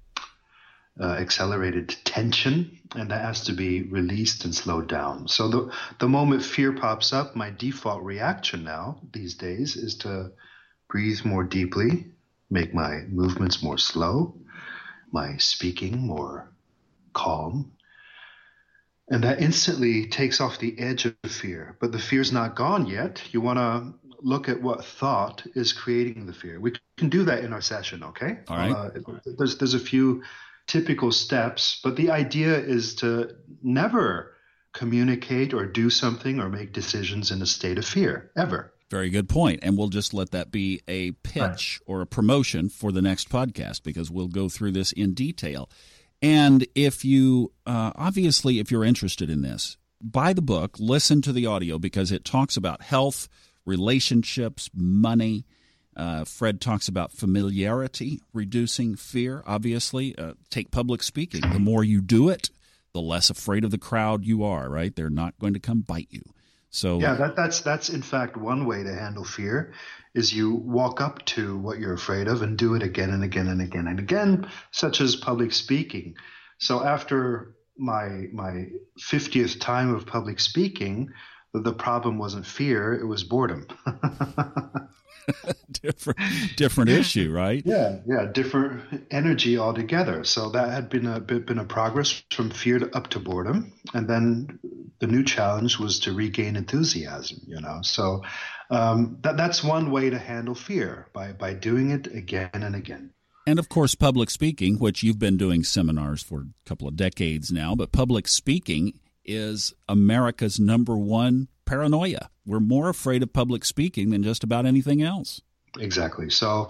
uh, 0.99 1.17
accelerated 1.25 1.95
tension, 2.05 2.79
and 2.97 3.11
that 3.11 3.25
has 3.25 3.45
to 3.45 3.53
be 3.53 3.83
released 3.83 4.45
and 4.47 4.55
slowed 4.55 4.89
down. 4.89 5.29
So, 5.29 5.49
the 5.49 5.73
the 6.01 6.09
moment 6.09 6.43
fear 6.43 6.73
pops 6.73 7.13
up, 7.13 7.37
my 7.37 7.51
default 7.51 8.03
reaction 8.03 8.65
now 8.65 9.01
these 9.13 9.35
days 9.35 9.77
is 9.77 9.95
to 9.99 10.33
breathe 10.89 11.25
more 11.25 11.45
deeply 11.45 12.07
make 12.53 12.75
my 12.75 13.01
movements 13.09 13.63
more 13.63 13.79
slow, 13.79 14.37
my 15.11 15.37
speaking 15.39 16.07
more 16.07 16.53
calm. 17.15 17.73
And 19.13 19.25
that 19.25 19.43
instantly 19.43 20.07
takes 20.07 20.41
off 20.41 20.59
the 20.59 20.79
edge 20.79 21.05
of 21.05 21.15
fear. 21.27 21.77
But 21.81 21.93
the 21.93 21.99
fear's 21.99 22.33
not 22.33 22.57
gone 22.57 22.87
yet. 22.87 23.23
You 23.33 23.43
want 23.43 23.59
to 23.59 23.95
look 24.21 24.49
at 24.49 24.63
what 24.63 24.85
thought 24.85 25.43
is 25.55 25.73
creating 25.73 26.27
the 26.27 26.33
fear. 26.33 26.59
We 26.59 26.73
can 26.97 27.11
do 27.11 27.25
that 27.25 27.45
in 27.45 27.53
our 27.53 27.61
session, 27.61 28.03
okay? 28.05 28.39
All 28.49 28.57
right. 28.57 28.73
Uh, 28.73 28.91
there's, 29.37 29.59
there's 29.59 29.75
a 29.75 29.79
few 29.79 30.23
typical 30.67 31.13
steps, 31.13 31.81
but 31.85 31.97
the 31.97 32.11
idea 32.11 32.59
is 32.59 32.95
to 32.97 33.37
never 33.63 34.33
communicate 34.73 35.53
or 35.53 35.67
do 35.67 35.91
something 35.91 36.41
or 36.41 36.49
make 36.49 36.73
decisions 36.73 37.31
in 37.31 37.43
a 37.43 37.47
state 37.47 37.77
of 37.79 37.85
fear, 37.85 38.31
ever. 38.37 38.73
Very 38.91 39.11
good 39.11 39.29
point. 39.29 39.61
And 39.63 39.77
we'll 39.77 39.89
just 39.89 40.15
let 40.15 40.31
that 40.31 40.51
be 40.51 40.83
a 40.89 41.13
pitch 41.13 41.81
right. 41.81 41.93
or 41.95 42.01
a 42.01 42.07
promotion 42.07 42.69
for 42.69 42.93
the 42.93 43.03
next 43.03 43.29
podcast 43.29 43.83
because 43.83 44.11
we'll 44.11 44.29
go 44.29 44.49
through 44.49 44.73
this 44.73 44.93
in 44.93 45.15
detail. 45.15 45.69
And 46.23 46.65
if 46.77 47.05
you, 47.05 47.53
uh, 47.67 47.93
obviously, 47.97 48.61
if 48.61 48.71
you're 48.71 48.85
interested 48.85 49.29
in 49.29 49.43
this, 49.43 49.77
buy 50.01 50.33
the 50.33 50.41
book, 50.43 50.77
listen 50.79 51.21
to 51.23 51.33
the 51.33 51.47
audio 51.47 51.79
because 51.79 52.13
it 52.13 52.25
talks 52.25 52.57
about 52.57 52.83
health, 52.83 53.29
relationships, 53.67 54.71
money. 54.73 55.45
Uh, 55.97 56.25
Fred 56.25 56.61
talks 56.61 56.89
about 56.89 57.13
familiarity, 57.13 58.21
reducing 58.33 58.95
fear, 58.95 59.43
obviously. 59.47 60.17
Uh, 60.17 60.35
take 60.49 60.71
public 60.71 61.03
speaking. 61.03 61.41
The 61.41 61.59
more 61.59 61.85
you 61.85 62.01
do 62.01 62.29
it, 62.29 62.51
the 62.95 63.01
less 63.01 63.29
afraid 63.29 63.65
of 63.65 63.73
the 63.73 63.79
crowd 63.79 64.25
you 64.25 64.45
are, 64.45 64.71
right? 64.71 64.95
They're 64.95 65.11
not 65.11 65.39
going 65.39 65.55
to 65.55 65.61
come 65.61 65.81
bite 65.81 66.09
you. 66.11 66.23
So 66.73 66.99
yeah, 66.99 67.15
that, 67.15 67.37
that's 67.37 67.61
that's 67.61 67.91
in 67.91 68.01
fact 68.01 68.37
one 68.37 68.65
way 68.65 68.83
to 68.83 68.95
handle 68.95 69.25
fear 69.25 69.75
is 70.15 70.33
you 70.33 70.55
walk 70.55 71.03
up 71.03 71.23
to 71.27 71.59
what 71.59 71.79
you're 71.79 71.93
afraid 71.93 72.29
of 72.29 72.41
and 72.41 72.57
do 72.57 72.75
it 72.75 72.83
again 72.83 73.11
and 73.11 73.23
again 73.23 73.49
and 73.49 73.61
again 73.61 73.87
and 73.87 73.99
again, 73.99 74.51
such 74.71 75.03
as 75.03 75.15
public 75.15 75.53
speaking. 75.53 76.17
So 76.59 76.83
after 76.83 77.55
my 77.77 78.29
my 78.33 78.69
50th 78.99 79.61
time 79.61 79.95
of 79.95 80.07
public 80.07 80.41
speaking, 80.41 81.11
the 81.53 81.75
problem 81.75 82.17
wasn't 82.17 82.47
fear, 82.47 82.95
it 82.95 83.05
was 83.05 83.23
boredom. 83.23 83.67
different 85.83 86.19
different 86.57 86.91
issue, 86.91 87.31
right? 87.31 87.63
Yeah, 87.65 87.99
yeah, 88.07 88.27
different 88.33 89.07
energy 89.11 89.59
altogether. 89.59 90.25
So 90.25 90.51
that 90.51 90.71
had 90.71 90.89
been 90.89 91.07
a 91.07 91.21
bit 91.21 91.47
been 91.47 91.59
a 91.59 91.65
progress 91.65 92.23
from 92.31 92.51
fear 92.51 92.79
to, 92.79 92.97
up 92.97 93.09
to 93.09 93.21
boredom, 93.21 93.73
and 93.95 94.09
then 94.09 94.59
the 95.01 95.07
new 95.07 95.25
challenge 95.25 95.79
was 95.79 96.01
to 96.01 96.13
regain 96.13 96.57
enthusiasm. 96.57 97.39
You 97.47 97.61
know, 97.61 97.81
so 97.83 98.23
um, 98.71 99.19
that 99.23 99.37
that's 99.37 99.63
one 99.63 99.91
way 99.91 100.11
to 100.11 100.19
handle 100.19 100.55
fear 100.55 101.09
by 101.13 101.33
by 101.33 101.55
doing 101.55 101.91
it 101.91 102.07
again 102.09 102.51
and 102.53 102.75
again. 102.75 103.13
And 103.47 103.59
of 103.59 103.69
course, 103.69 103.95
public 103.95 104.31
speaking, 104.31 104.79
which 104.79 105.03
you've 105.03 105.19
been 105.19 105.37
doing 105.37 105.65
seminars 105.65 106.23
for 106.23 106.41
a 106.41 106.47
couple 106.65 106.87
of 106.87 106.97
decades 106.97 107.51
now, 107.51 107.75
but 107.75 107.91
public 107.91 108.29
speaking 108.29 109.01
is 109.25 109.75
America's 109.89 110.61
number 110.61 110.97
one 110.97 111.49
paranoia. 111.73 112.29
We're 112.45 112.61
more 112.61 112.91
afraid 112.91 113.23
of 113.23 113.33
public 113.33 113.65
speaking 113.65 114.11
than 114.11 114.23
just 114.23 114.45
about 114.45 114.67
anything 114.67 115.01
else. 115.03 115.41
Exactly. 115.81 116.29
So, 116.29 116.69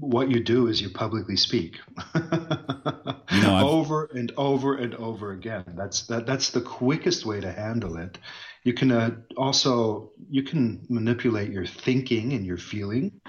what 0.00 0.32
you 0.32 0.42
do 0.42 0.66
is 0.66 0.82
you 0.82 0.90
publicly 0.90 1.36
speak 1.36 1.76
you 2.14 3.42
know, 3.42 3.68
over 3.68 4.06
and 4.12 4.32
over 4.36 4.74
and 4.74 4.96
over 4.96 5.30
again. 5.30 5.64
That's 5.76 6.08
that. 6.08 6.26
That's 6.26 6.50
the 6.50 6.60
quickest 6.60 7.24
way 7.24 7.40
to 7.40 7.52
handle 7.52 7.96
it. 7.98 8.18
You 8.64 8.72
can 8.72 8.90
uh, 8.90 9.10
also 9.36 10.10
you 10.28 10.42
can 10.42 10.84
manipulate 10.88 11.52
your 11.52 11.66
thinking 11.66 12.32
and 12.32 12.44
your 12.44 12.58
feeling 12.58 13.20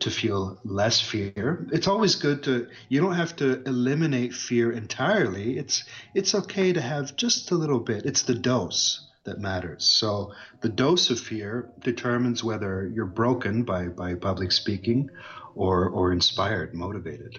to 0.00 0.10
feel 0.10 0.58
less 0.64 1.00
fear. 1.00 1.68
It's 1.70 1.86
always 1.86 2.16
good 2.16 2.42
to 2.44 2.66
you 2.88 3.00
don't 3.00 3.14
have 3.14 3.36
to 3.36 3.62
eliminate 3.68 4.34
fear 4.34 4.72
entirely. 4.72 5.58
It's 5.58 5.84
it's 6.12 6.34
okay 6.34 6.72
to 6.72 6.80
have 6.80 7.14
just 7.14 7.52
a 7.52 7.54
little 7.54 7.78
bit. 7.78 8.04
It's 8.04 8.22
the 8.22 8.34
dose 8.34 9.06
that 9.24 9.38
matters. 9.38 9.84
So 9.84 10.32
the 10.60 10.68
dose 10.68 11.10
of 11.10 11.20
fear 11.20 11.70
determines 11.80 12.42
whether 12.42 12.90
you're 12.92 13.06
broken 13.06 13.64
by, 13.64 13.86
by 13.86 14.14
public 14.14 14.52
speaking 14.52 15.10
or, 15.54 15.88
or 15.88 16.12
inspired, 16.12 16.74
motivated. 16.74 17.38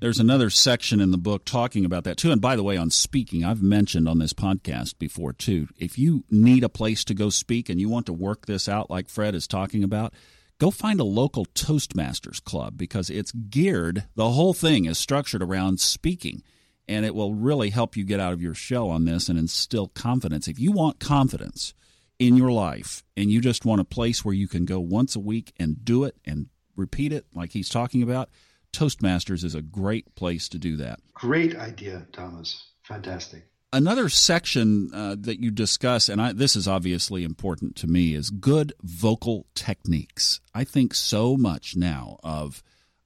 There's 0.00 0.18
another 0.18 0.48
section 0.48 1.00
in 1.00 1.10
the 1.10 1.18
book 1.18 1.44
talking 1.44 1.84
about 1.84 2.04
that 2.04 2.16
too. 2.16 2.32
And 2.32 2.40
by 2.40 2.56
the 2.56 2.62
way, 2.62 2.76
on 2.76 2.90
speaking, 2.90 3.44
I've 3.44 3.62
mentioned 3.62 4.08
on 4.08 4.18
this 4.18 4.32
podcast 4.32 4.98
before 4.98 5.34
too. 5.34 5.68
If 5.76 5.98
you 5.98 6.24
need 6.30 6.64
a 6.64 6.70
place 6.70 7.04
to 7.04 7.14
go 7.14 7.28
speak 7.28 7.68
and 7.68 7.78
you 7.78 7.88
want 7.88 8.06
to 8.06 8.12
work 8.14 8.46
this 8.46 8.68
out 8.68 8.90
like 8.90 9.10
Fred 9.10 9.34
is 9.34 9.46
talking 9.46 9.84
about, 9.84 10.14
go 10.58 10.70
find 10.70 11.00
a 11.00 11.04
local 11.04 11.44
Toastmasters 11.46 12.42
club 12.42 12.78
because 12.78 13.10
it's 13.10 13.32
geared, 13.32 14.04
the 14.14 14.30
whole 14.30 14.54
thing 14.54 14.86
is 14.86 14.98
structured 14.98 15.42
around 15.42 15.80
speaking 15.80 16.42
and 16.90 17.06
it 17.06 17.14
will 17.14 17.34
really 17.34 17.70
help 17.70 17.96
you 17.96 18.02
get 18.02 18.18
out 18.18 18.32
of 18.32 18.42
your 18.42 18.52
shell 18.52 18.90
on 18.90 19.04
this 19.04 19.28
and 19.28 19.38
instill 19.38 19.86
confidence. 19.86 20.48
If 20.48 20.58
you 20.58 20.72
want 20.72 20.98
confidence 20.98 21.72
in 22.18 22.36
your 22.36 22.50
life 22.50 23.04
and 23.16 23.30
you 23.30 23.40
just 23.40 23.64
want 23.64 23.80
a 23.80 23.84
place 23.84 24.24
where 24.24 24.34
you 24.34 24.48
can 24.48 24.64
go 24.64 24.80
once 24.80 25.14
a 25.14 25.20
week 25.20 25.52
and 25.56 25.84
do 25.84 26.02
it 26.02 26.16
and 26.24 26.48
repeat 26.74 27.12
it 27.12 27.26
like 27.32 27.52
he's 27.52 27.68
talking 27.68 28.02
about, 28.02 28.28
Toastmasters 28.72 29.44
is 29.44 29.54
a 29.54 29.62
great 29.62 30.16
place 30.16 30.48
to 30.48 30.58
do 30.58 30.76
that. 30.78 30.98
Great 31.14 31.54
idea, 31.54 32.06
Thomas. 32.12 32.70
Fantastic. 32.82 33.46
Another 33.72 34.08
section 34.08 34.90
uh, 34.92 35.14
that 35.20 35.40
you 35.40 35.52
discuss, 35.52 36.08
and 36.08 36.20
I, 36.20 36.32
this 36.32 36.56
is 36.56 36.66
obviously 36.66 37.22
important 37.22 37.76
to 37.76 37.86
me, 37.86 38.14
is 38.14 38.30
good 38.30 38.72
vocal 38.82 39.46
techniques. 39.54 40.40
I 40.52 40.64
think 40.64 40.92
so 40.94 41.36
much 41.36 41.76
now 41.76 42.18
of, 42.24 42.64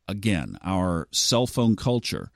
again, 0.09 0.57
our 0.63 1.07
cell 1.13 1.47
phone 1.47 1.77
culture 1.77 2.31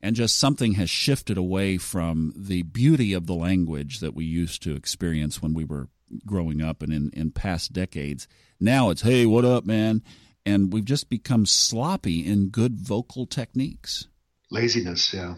and 0.00 0.16
just 0.16 0.38
something 0.38 0.72
has 0.72 0.90
shifted 0.90 1.36
away 1.36 1.76
from 1.78 2.32
the 2.36 2.62
beauty 2.62 3.12
of 3.12 3.26
the 3.26 3.34
language 3.34 4.00
that 4.00 4.14
we 4.14 4.24
used 4.24 4.62
to 4.62 4.76
experience 4.76 5.42
when 5.42 5.54
we 5.54 5.64
were 5.64 5.88
growing 6.24 6.62
up 6.62 6.82
and 6.82 6.92
in, 6.92 7.10
in 7.12 7.30
past 7.30 7.72
decades. 7.72 8.28
Now 8.60 8.90
it's, 8.90 9.02
hey, 9.02 9.26
what 9.26 9.44
up, 9.44 9.64
man? 9.64 10.02
And 10.46 10.72
we've 10.72 10.84
just 10.84 11.10
become 11.10 11.46
sloppy 11.46 12.26
in 12.26 12.48
good 12.48 12.78
vocal 12.78 13.26
techniques. 13.26 14.06
Laziness, 14.50 15.12
yeah. 15.12 15.34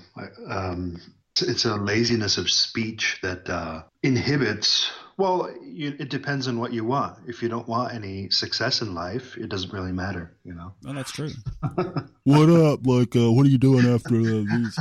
Um, 0.47 1.01
it's 1.41 1.65
a 1.65 1.77
laziness 1.77 2.39
of 2.39 2.51
speech 2.51 3.19
that 3.23 3.49
uh, 3.49 3.83
inhibits 4.03 4.91
Well, 5.21 5.51
you, 5.63 5.95
it 5.99 6.09
depends 6.09 6.49
on 6.49 6.59
what 6.59 6.73
you 6.73 6.83
want. 6.83 7.19
If 7.29 7.43
you 7.43 7.51
don't 7.51 7.69
want 7.69 7.93
any 7.93 8.31
success 8.31 8.81
in 8.81 8.95
life, 8.95 9.37
it 9.37 9.51
doesn't 9.51 9.71
really 9.71 9.93
matter, 9.93 10.35
you 10.45 10.55
know. 10.55 10.73
Well, 10.83 10.95
that's 10.95 11.13
true. 11.13 11.29
what 12.25 12.49
up? 12.49 12.87
Like, 12.87 13.15
uh, 13.15 13.31
what 13.31 13.45
are 13.45 13.51
you 13.51 13.59
doing 13.59 13.85
after 13.85 14.15
uh, 14.15 14.45
these? 14.51 14.79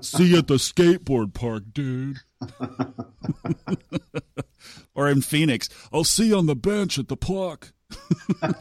See 0.00 0.28
you 0.28 0.38
at 0.38 0.46
the 0.46 0.54
skateboard 0.54 1.34
park, 1.34 1.64
dude. 1.74 2.16
or 4.94 5.10
in 5.10 5.20
Phoenix, 5.20 5.68
I'll 5.92 6.04
see 6.04 6.28
you 6.28 6.38
on 6.38 6.46
the 6.46 6.56
bench 6.56 6.98
at 6.98 7.08
the 7.08 7.18
pluck. 7.18 7.74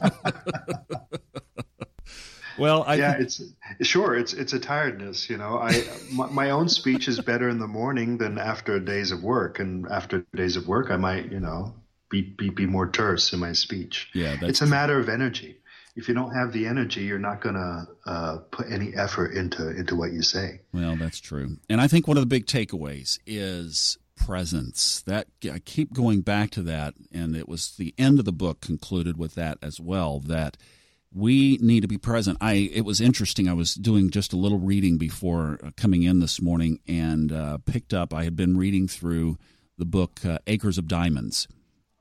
well, 2.60 2.84
I 2.86 2.95
yeah, 2.95 3.17
it's 3.19 3.41
sure 3.82 4.15
it's 4.15 4.34
it's 4.34 4.54
a 4.54 4.60
tiredness. 4.60 5.30
You 5.30 5.38
know, 5.38 5.58
I 5.60 5.84
my, 6.12 6.30
my, 6.30 6.50
own 6.52 6.69
speech 6.69 7.08
is 7.08 7.19
better 7.19 7.50
in 7.50 7.60
the 7.60 7.67
morning 7.67 8.17
than 8.17 8.38
after 8.38 8.80
days 8.80 9.12
of 9.12 9.24
work, 9.24 9.60
and 9.60 9.88
after 9.88 10.26
days 10.36 10.56
of 10.56 10.67
work, 10.67 10.91
I 10.91 10.98
might 10.98 11.32
you 11.32 11.39
know 11.39 11.74
be 12.10 12.22
be, 12.22 12.50
be 12.50 12.65
more 12.65 12.89
terse 12.89 13.34
in 13.34 13.39
my 13.39 13.54
speech. 13.54 14.10
Yeah, 14.13 14.38
it's 14.41 14.62
a 14.62 14.67
matter 14.67 15.00
of 15.00 15.10
energy. 15.10 15.58
If 15.95 16.08
you 16.08 16.13
don't 16.13 16.34
have 16.34 16.54
the 16.54 16.65
energy, 16.65 17.02
you're 17.02 17.19
not 17.19 17.41
going 17.41 17.56
to 17.56 17.88
uh, 18.06 18.38
put 18.52 18.72
any 18.72 18.93
effort 18.95 19.34
into 19.34 19.69
into 19.69 19.95
what 19.95 20.12
you 20.12 20.22
say. 20.22 20.62
Well, 20.74 20.95
that's 20.95 21.19
true, 21.19 21.58
and 21.69 21.82
I 21.82 21.88
think 21.88 22.08
one 22.08 22.17
of 22.17 22.22
the 22.22 22.28
big 22.28 22.45
takeaways 22.45 23.19
is 23.26 23.98
presence. 24.19 25.02
That 25.02 25.28
I 25.52 25.60
keep 25.60 25.93
going 25.93 26.22
back 26.22 26.52
to 26.52 26.62
that, 26.63 26.93
and 27.12 27.36
it 27.36 27.48
was 27.48 27.76
the 27.76 27.93
end 27.98 28.19
of 28.19 28.26
the 28.26 28.32
book 28.32 28.62
concluded 28.62 29.17
with 29.17 29.36
that 29.36 29.58
as 29.62 29.80
well. 29.80 30.19
That 30.19 30.58
we 31.13 31.58
need 31.62 31.82
to 31.82 31.88
be 31.88 31.98
present. 31.98 32.38
I 32.41 32.69
it 32.74 32.86
was 32.86 33.02
interesting. 33.02 33.48
I 33.48 33.54
was 33.54 33.74
doing 33.74 34.10
just 34.10 34.34
a 34.34 34.38
little 34.38 34.60
reading 34.60 34.98
before 34.98 35.60
uh, 35.63 35.72
coming 35.76 36.04
in 36.04 36.19
this 36.19 36.41
morning, 36.41 36.80
and 36.88 37.32
uh, 37.32 37.58
picked 37.60 37.93
up. 37.93 38.13
I 38.13 38.24
had 38.24 38.36
been 38.36 38.58
reading 38.58 38.88
through 38.88 39.38
the 39.78 39.86
book 39.86 40.24
uh, 40.26 40.39
Acres 40.45 40.78
of 40.78 40.88
Diamonds, 40.88 41.48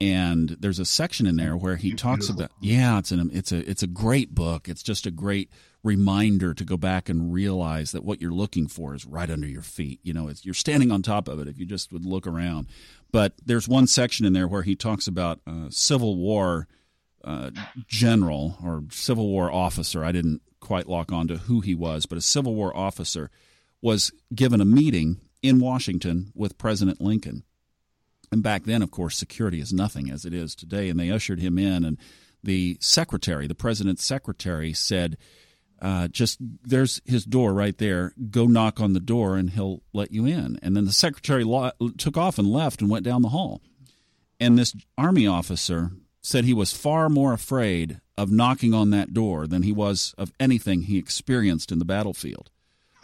and 0.01 0.51
there's 0.61 0.79
a 0.79 0.85
section 0.85 1.27
in 1.27 1.37
there 1.37 1.57
where 1.57 1.77
he 1.77 1.93
talks 1.95 2.29
about 2.29 2.51
yeah, 2.61 2.99
it's 2.99 3.11
an 3.11 3.31
it's 3.33 3.53
a 3.53 3.69
it's 3.69 3.83
a 3.83 3.89
great 3.89 4.35
book. 4.35 4.69
It's 4.69 4.83
just 4.83 5.07
a 5.07 5.11
great 5.11 5.51
reminder 5.83 6.53
to 6.53 6.65
go 6.65 6.77
back 6.77 7.09
and 7.09 7.33
realize 7.33 7.93
that 7.93 8.05
what 8.05 8.21
you're 8.21 8.33
looking 8.33 8.69
for 8.69 8.95
is 8.95 9.07
right 9.07 9.31
under 9.31 9.47
your 9.47 9.63
feet. 9.63 10.01
You 10.03 10.13
know, 10.13 10.31
you're 10.43 10.53
standing 10.53 10.91
on 10.91 11.03
top 11.03 11.29
of 11.29 11.39
it 11.39 11.49
if 11.49 11.59
you 11.59 11.65
just 11.65 11.93
would 11.93 12.05
look 12.05 12.27
around. 12.27 12.67
But 13.11 13.35
there's 13.45 13.69
one 13.69 13.87
section 13.87 14.27
in 14.27 14.35
there 14.35 14.49
where 14.49 14.63
he 14.63 14.77
talks 14.77 15.07
about 15.07 15.41
uh, 15.47 15.69
Civil 15.71 16.17
War 16.17 16.69
uh, 17.29 17.51
general 17.87 18.57
or 18.65 18.85
Civil 18.91 19.29
War 19.29 19.53
officer. 19.53 20.03
I 20.03 20.13
didn't 20.13 20.41
quite 20.61 20.89
lock 20.89 21.13
on 21.13 21.29
to 21.29 21.37
who 21.37 21.61
he 21.61 21.75
was, 21.75 22.07
but 22.07 22.17
a 22.17 22.23
Civil 22.23 22.55
War 22.55 22.75
officer 22.75 23.31
was 23.83 24.11
given 24.35 24.63
a 24.63 24.65
meeting 24.65 25.21
in 25.43 25.61
Washington 25.61 26.33
with 26.35 26.57
President 26.57 27.03
Lincoln. 27.03 27.45
And 28.33 28.43
back 28.43 28.65
then, 28.65 28.83
of 28.83 28.91
course, 28.91 29.17
security 29.17 29.61
is 29.61 29.75
nothing 29.75 30.11
as 30.11 30.25
it 30.25 30.33
is 30.33 30.55
today. 30.55 30.89
And 30.89 30.99
they 30.99 31.11
ushered 31.11 31.39
him 31.39 31.59
in, 31.59 31.85
and 31.85 31.99
the 32.43 32.79
secretary, 32.81 33.47
the 33.47 33.55
president's 33.55 34.05
secretary, 34.05 34.73
said, 34.73 35.19
uh, 35.83 36.09
just 36.09 36.39
there's 36.41 37.01
his 37.05 37.25
door 37.25 37.53
right 37.53 37.77
there. 37.77 38.15
Go 38.31 38.47
knock 38.47 38.81
on 38.81 38.95
the 38.95 39.01
door 39.01 39.37
and 39.37 39.51
he'll 39.51 39.83
let 39.93 40.13
you 40.13 40.25
in. 40.27 40.59
And 40.63 40.75
then 40.75 40.87
the 40.87 40.93
secretary 40.93 41.45
lo- 41.45 41.73
took 41.99 42.17
off 42.17 42.39
and 42.39 42.51
left 42.51 42.81
and 42.81 42.91
went 42.91 43.05
down 43.05 43.23
the 43.23 43.29
hall. 43.29 43.61
And 44.41 44.59
this 44.59 44.75
army 44.97 45.27
officer 45.27 45.93
said 46.29 46.45
he 46.45 46.55
was 46.55 46.73
far 46.73 47.09
more 47.09 47.33
afraid 47.33 48.01
of 48.17 48.31
knocking 48.31 48.75
on 48.75 48.91
that 48.91 49.15
door 49.15 49.47
than 49.47 49.63
he 49.63 49.73
was 49.73 50.15
of 50.19 50.33
anything 50.39 50.83
he 50.83 50.99
experienced 50.99 51.73
in 51.73 51.79
the 51.79 51.85
battlefield. 51.85 52.51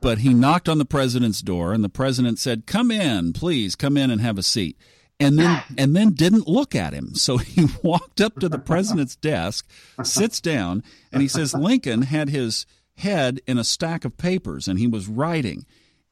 but 0.00 0.18
he 0.18 0.32
knocked 0.32 0.68
on 0.68 0.78
the 0.78 0.84
president's 0.84 1.40
door 1.40 1.72
and 1.72 1.82
the 1.82 1.88
president 1.88 2.38
said, 2.38 2.66
"Come 2.66 2.90
in, 2.90 3.32
please, 3.32 3.74
come 3.74 3.96
in 3.96 4.10
and 4.10 4.20
have 4.20 4.38
a 4.38 4.42
seat." 4.42 4.78
and 5.20 5.38
then 5.38 5.62
and 5.78 5.94
then 5.94 6.12
didn't 6.12 6.48
look 6.48 6.74
at 6.74 6.94
him. 6.94 7.14
So 7.14 7.36
he 7.36 7.66
walked 7.82 8.20
up 8.20 8.40
to 8.40 8.48
the 8.48 8.58
president's 8.58 9.16
desk, 9.16 9.68
sits 10.02 10.40
down, 10.40 10.82
and 11.12 11.22
he 11.22 11.28
says 11.28 11.54
Lincoln 11.54 12.02
had 12.02 12.30
his 12.30 12.66
head 12.96 13.40
in 13.46 13.58
a 13.58 13.64
stack 13.64 14.04
of 14.04 14.16
papers 14.16 14.66
and 14.66 14.78
he 14.78 14.86
was 14.86 15.08
writing. 15.08 15.66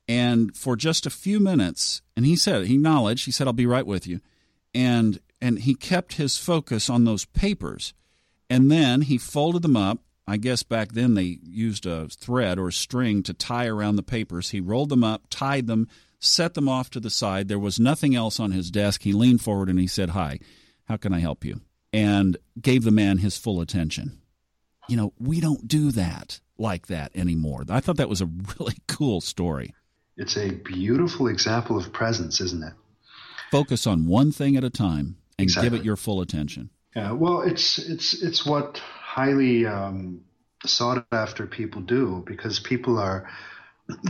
And 0.07 0.57
for 0.57 0.75
just 0.75 1.05
a 1.05 1.11
few 1.11 1.39
minutes, 1.39 2.01
and 2.17 2.25
he 2.25 2.35
said 2.35 2.67
he 2.67 2.77
acknowledged, 2.77 3.27
he 3.27 3.31
said, 3.31 3.47
I'll 3.47 3.53
be 3.53 3.67
right 3.67 3.87
with 3.87 4.07
you. 4.07 4.21
And 4.79 5.19
and 5.41 5.59
he 5.59 5.75
kept 5.75 6.15
his 6.15 6.37
focus 6.37 6.89
on 6.89 7.05
those 7.05 7.25
papers. 7.25 7.95
And 8.49 8.71
then 8.71 9.03
he 9.03 9.19
folded 9.19 9.63
them 9.63 9.77
up. 9.77 9.99
I 10.27 10.37
guess 10.37 10.63
back 10.63 10.93
then 10.93 11.15
they 11.15 11.39
used 11.43 11.85
a 11.85 12.09
thread 12.09 12.59
or 12.59 12.69
a 12.69 12.73
string 12.73 13.23
to 13.25 13.35
tie 13.35 13.67
around 13.67 13.97
the 13.97 14.03
papers. 14.03 14.51
He 14.51 14.61
rolled 14.61 14.91
them 14.91 15.03
up, 15.03 15.23
tied 15.31 15.67
them, 15.67 15.89
set 16.21 16.55
them 16.55 16.69
off 16.69 16.91
to 16.91 17.01
the 17.01 17.11
side. 17.11 17.49
There 17.49 17.59
was 17.59 17.81
nothing 17.81 18.15
else 18.15 18.39
on 18.39 18.53
his 18.53 18.71
desk. 18.71 19.03
He 19.03 19.13
leaned 19.13 19.41
forward 19.41 19.69
and 19.69 19.81
he 19.81 19.87
said, 19.89 20.11
Hi, 20.11 20.39
how 20.85 20.97
can 20.97 21.13
I 21.13 21.19
help 21.19 21.45
you? 21.45 21.61
And 21.93 22.37
gave 22.61 22.85
the 22.85 22.93
man 22.93 23.19
his 23.19 23.37
full 23.37 23.61
attention. 23.61 24.21
You 24.89 24.97
know, 24.97 25.13
we 25.19 25.41
don't 25.41 25.67
do 25.67 25.91
that 25.93 26.41
like 26.57 26.87
that 26.87 27.11
anymore. 27.17 27.65
I 27.69 27.81
thought 27.81 27.97
that 27.97 28.09
was 28.09 28.21
a 28.21 28.27
really 28.61 28.77
cool 28.87 29.21
story. 29.21 29.75
It's 30.17 30.37
a 30.37 30.51
beautiful 30.51 31.27
example 31.27 31.77
of 31.77 31.93
presence, 31.93 32.41
isn't 32.41 32.63
it? 32.63 32.75
Focus 33.51 33.87
on 33.87 34.07
one 34.07 34.33
thing 34.33 34.57
at 34.57 34.65
a 34.65 34.71
time 34.71 35.17
and 35.39 35.45
exactly. 35.45 35.71
give 35.71 35.81
it 35.81 35.85
your 35.85 35.97
full 35.97 36.21
attention. 36.21 36.71
Yeah, 36.95 37.13
well, 37.13 37.43
it's 37.43 37.79
it's 37.79 38.23
it's 38.23 38.45
what 38.45 38.79
highly 38.79 39.67
um, 39.67 40.23
sought 40.65 41.07
after 41.13 41.47
people 41.47 41.81
do 41.83 42.25
because 42.27 42.61
people 42.61 42.99
are 42.99 43.29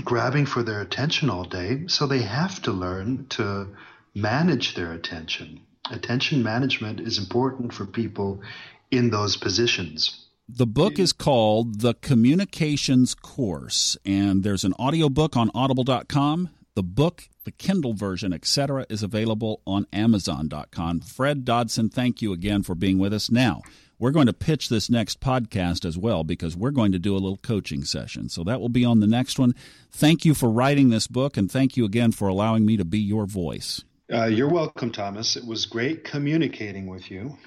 grabbing 0.04 0.46
for 0.46 0.62
their 0.62 0.80
attention 0.80 1.30
all 1.30 1.44
day, 1.44 1.82
so 1.86 2.06
they 2.06 2.22
have 2.22 2.62
to 2.62 2.72
learn 2.72 3.26
to 3.30 3.68
manage 4.14 4.74
their 4.74 4.92
attention. 4.92 5.60
Attention 5.90 6.42
management 6.42 7.00
is 7.00 7.18
important 7.18 7.72
for 7.72 7.86
people 7.86 8.42
in 8.90 9.10
those 9.10 9.36
positions. 9.36 10.26
The 10.48 10.66
book 10.66 10.98
is 10.98 11.12
called 11.12 11.80
The 11.80 11.94
Communications 11.94 13.14
Course, 13.14 13.98
and 14.04 14.42
there's 14.42 14.64
an 14.64 14.72
audiobook 14.74 15.36
on 15.36 15.50
audible.com. 15.54 16.50
The 16.78 16.84
book, 16.84 17.28
the 17.42 17.50
Kindle 17.50 17.92
version, 17.92 18.32
etc., 18.32 18.86
is 18.88 19.02
available 19.02 19.62
on 19.66 19.88
amazon.com. 19.92 21.00
Fred 21.00 21.44
Dodson, 21.44 21.88
thank 21.88 22.22
you 22.22 22.32
again 22.32 22.62
for 22.62 22.76
being 22.76 23.00
with 23.00 23.12
us. 23.12 23.32
Now, 23.32 23.62
we're 23.98 24.12
going 24.12 24.28
to 24.28 24.32
pitch 24.32 24.68
this 24.68 24.88
next 24.88 25.18
podcast 25.18 25.84
as 25.84 25.98
well 25.98 26.22
because 26.22 26.56
we're 26.56 26.70
going 26.70 26.92
to 26.92 27.00
do 27.00 27.14
a 27.14 27.18
little 27.18 27.38
coaching 27.38 27.82
session. 27.82 28.28
So 28.28 28.44
that 28.44 28.60
will 28.60 28.68
be 28.68 28.84
on 28.84 29.00
the 29.00 29.08
next 29.08 29.40
one. 29.40 29.56
Thank 29.90 30.24
you 30.24 30.34
for 30.34 30.48
writing 30.48 30.90
this 30.90 31.08
book, 31.08 31.36
and 31.36 31.50
thank 31.50 31.76
you 31.76 31.84
again 31.84 32.12
for 32.12 32.28
allowing 32.28 32.64
me 32.64 32.76
to 32.76 32.84
be 32.84 33.00
your 33.00 33.26
voice. 33.26 33.82
Uh, 34.12 34.26
you're 34.26 34.48
welcome, 34.48 34.92
Thomas. 34.92 35.34
It 35.34 35.44
was 35.44 35.66
great 35.66 36.04
communicating 36.04 36.86
with 36.86 37.10
you. 37.10 37.38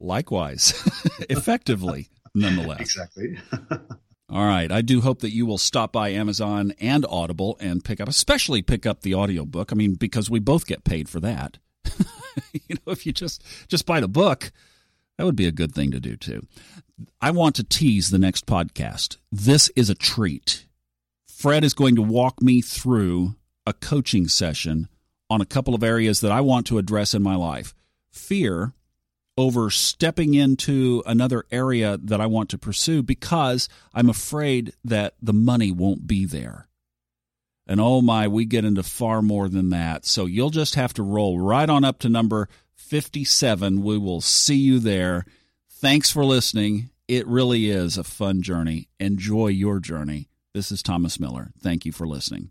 Likewise, 0.00 0.72
effectively, 1.30 2.08
nonetheless. 2.34 2.80
Exactly. 2.80 3.38
All 4.34 4.44
right. 4.44 4.72
I 4.72 4.82
do 4.82 5.00
hope 5.00 5.20
that 5.20 5.32
you 5.32 5.46
will 5.46 5.58
stop 5.58 5.92
by 5.92 6.08
Amazon 6.08 6.74
and 6.80 7.06
Audible 7.08 7.56
and 7.60 7.84
pick 7.84 8.00
up, 8.00 8.08
especially 8.08 8.62
pick 8.62 8.84
up 8.84 9.02
the 9.02 9.14
audiobook. 9.14 9.70
I 9.70 9.76
mean, 9.76 9.94
because 9.94 10.28
we 10.28 10.40
both 10.40 10.66
get 10.66 10.82
paid 10.82 11.08
for 11.08 11.20
that. 11.20 11.58
you 12.52 12.74
know, 12.74 12.92
if 12.92 13.06
you 13.06 13.12
just 13.12 13.44
just 13.68 13.86
buy 13.86 14.00
the 14.00 14.08
book, 14.08 14.50
that 15.16 15.24
would 15.24 15.36
be 15.36 15.46
a 15.46 15.52
good 15.52 15.72
thing 15.72 15.92
to 15.92 16.00
do 16.00 16.16
too. 16.16 16.44
I 17.20 17.30
want 17.30 17.54
to 17.56 17.62
tease 17.62 18.10
the 18.10 18.18
next 18.18 18.44
podcast. 18.44 19.18
This 19.30 19.70
is 19.76 19.88
a 19.88 19.94
treat. 19.94 20.66
Fred 21.28 21.62
is 21.62 21.72
going 21.72 21.94
to 21.94 22.02
walk 22.02 22.42
me 22.42 22.60
through 22.60 23.36
a 23.64 23.72
coaching 23.72 24.26
session 24.26 24.88
on 25.30 25.40
a 25.40 25.46
couple 25.46 25.76
of 25.76 25.84
areas 25.84 26.20
that 26.22 26.32
I 26.32 26.40
want 26.40 26.66
to 26.66 26.78
address 26.78 27.14
in 27.14 27.22
my 27.22 27.36
life 27.36 27.72
fear 28.10 28.72
over 29.36 29.70
stepping 29.70 30.34
into 30.34 31.02
another 31.06 31.44
area 31.50 31.98
that 32.02 32.20
I 32.20 32.26
want 32.26 32.50
to 32.50 32.58
pursue 32.58 33.02
because 33.02 33.68
I'm 33.92 34.08
afraid 34.08 34.74
that 34.84 35.14
the 35.20 35.32
money 35.32 35.72
won't 35.72 36.06
be 36.06 36.24
there. 36.24 36.68
And 37.66 37.80
oh 37.80 38.00
my, 38.02 38.28
we 38.28 38.44
get 38.44 38.64
into 38.64 38.82
far 38.82 39.22
more 39.22 39.48
than 39.48 39.70
that. 39.70 40.04
So 40.04 40.26
you'll 40.26 40.50
just 40.50 40.74
have 40.74 40.92
to 40.94 41.02
roll 41.02 41.40
right 41.40 41.68
on 41.68 41.84
up 41.84 41.98
to 42.00 42.08
number 42.08 42.48
57. 42.76 43.82
We 43.82 43.98
will 43.98 44.20
see 44.20 44.56
you 44.56 44.78
there. 44.78 45.24
Thanks 45.70 46.10
for 46.10 46.24
listening. 46.24 46.90
It 47.08 47.26
really 47.26 47.70
is 47.70 47.98
a 47.98 48.04
fun 48.04 48.42
journey. 48.42 48.88
Enjoy 49.00 49.48
your 49.48 49.80
journey. 49.80 50.28
This 50.52 50.70
is 50.70 50.82
Thomas 50.82 51.18
Miller. 51.18 51.50
Thank 51.60 51.84
you 51.84 51.92
for 51.92 52.06
listening. 52.06 52.50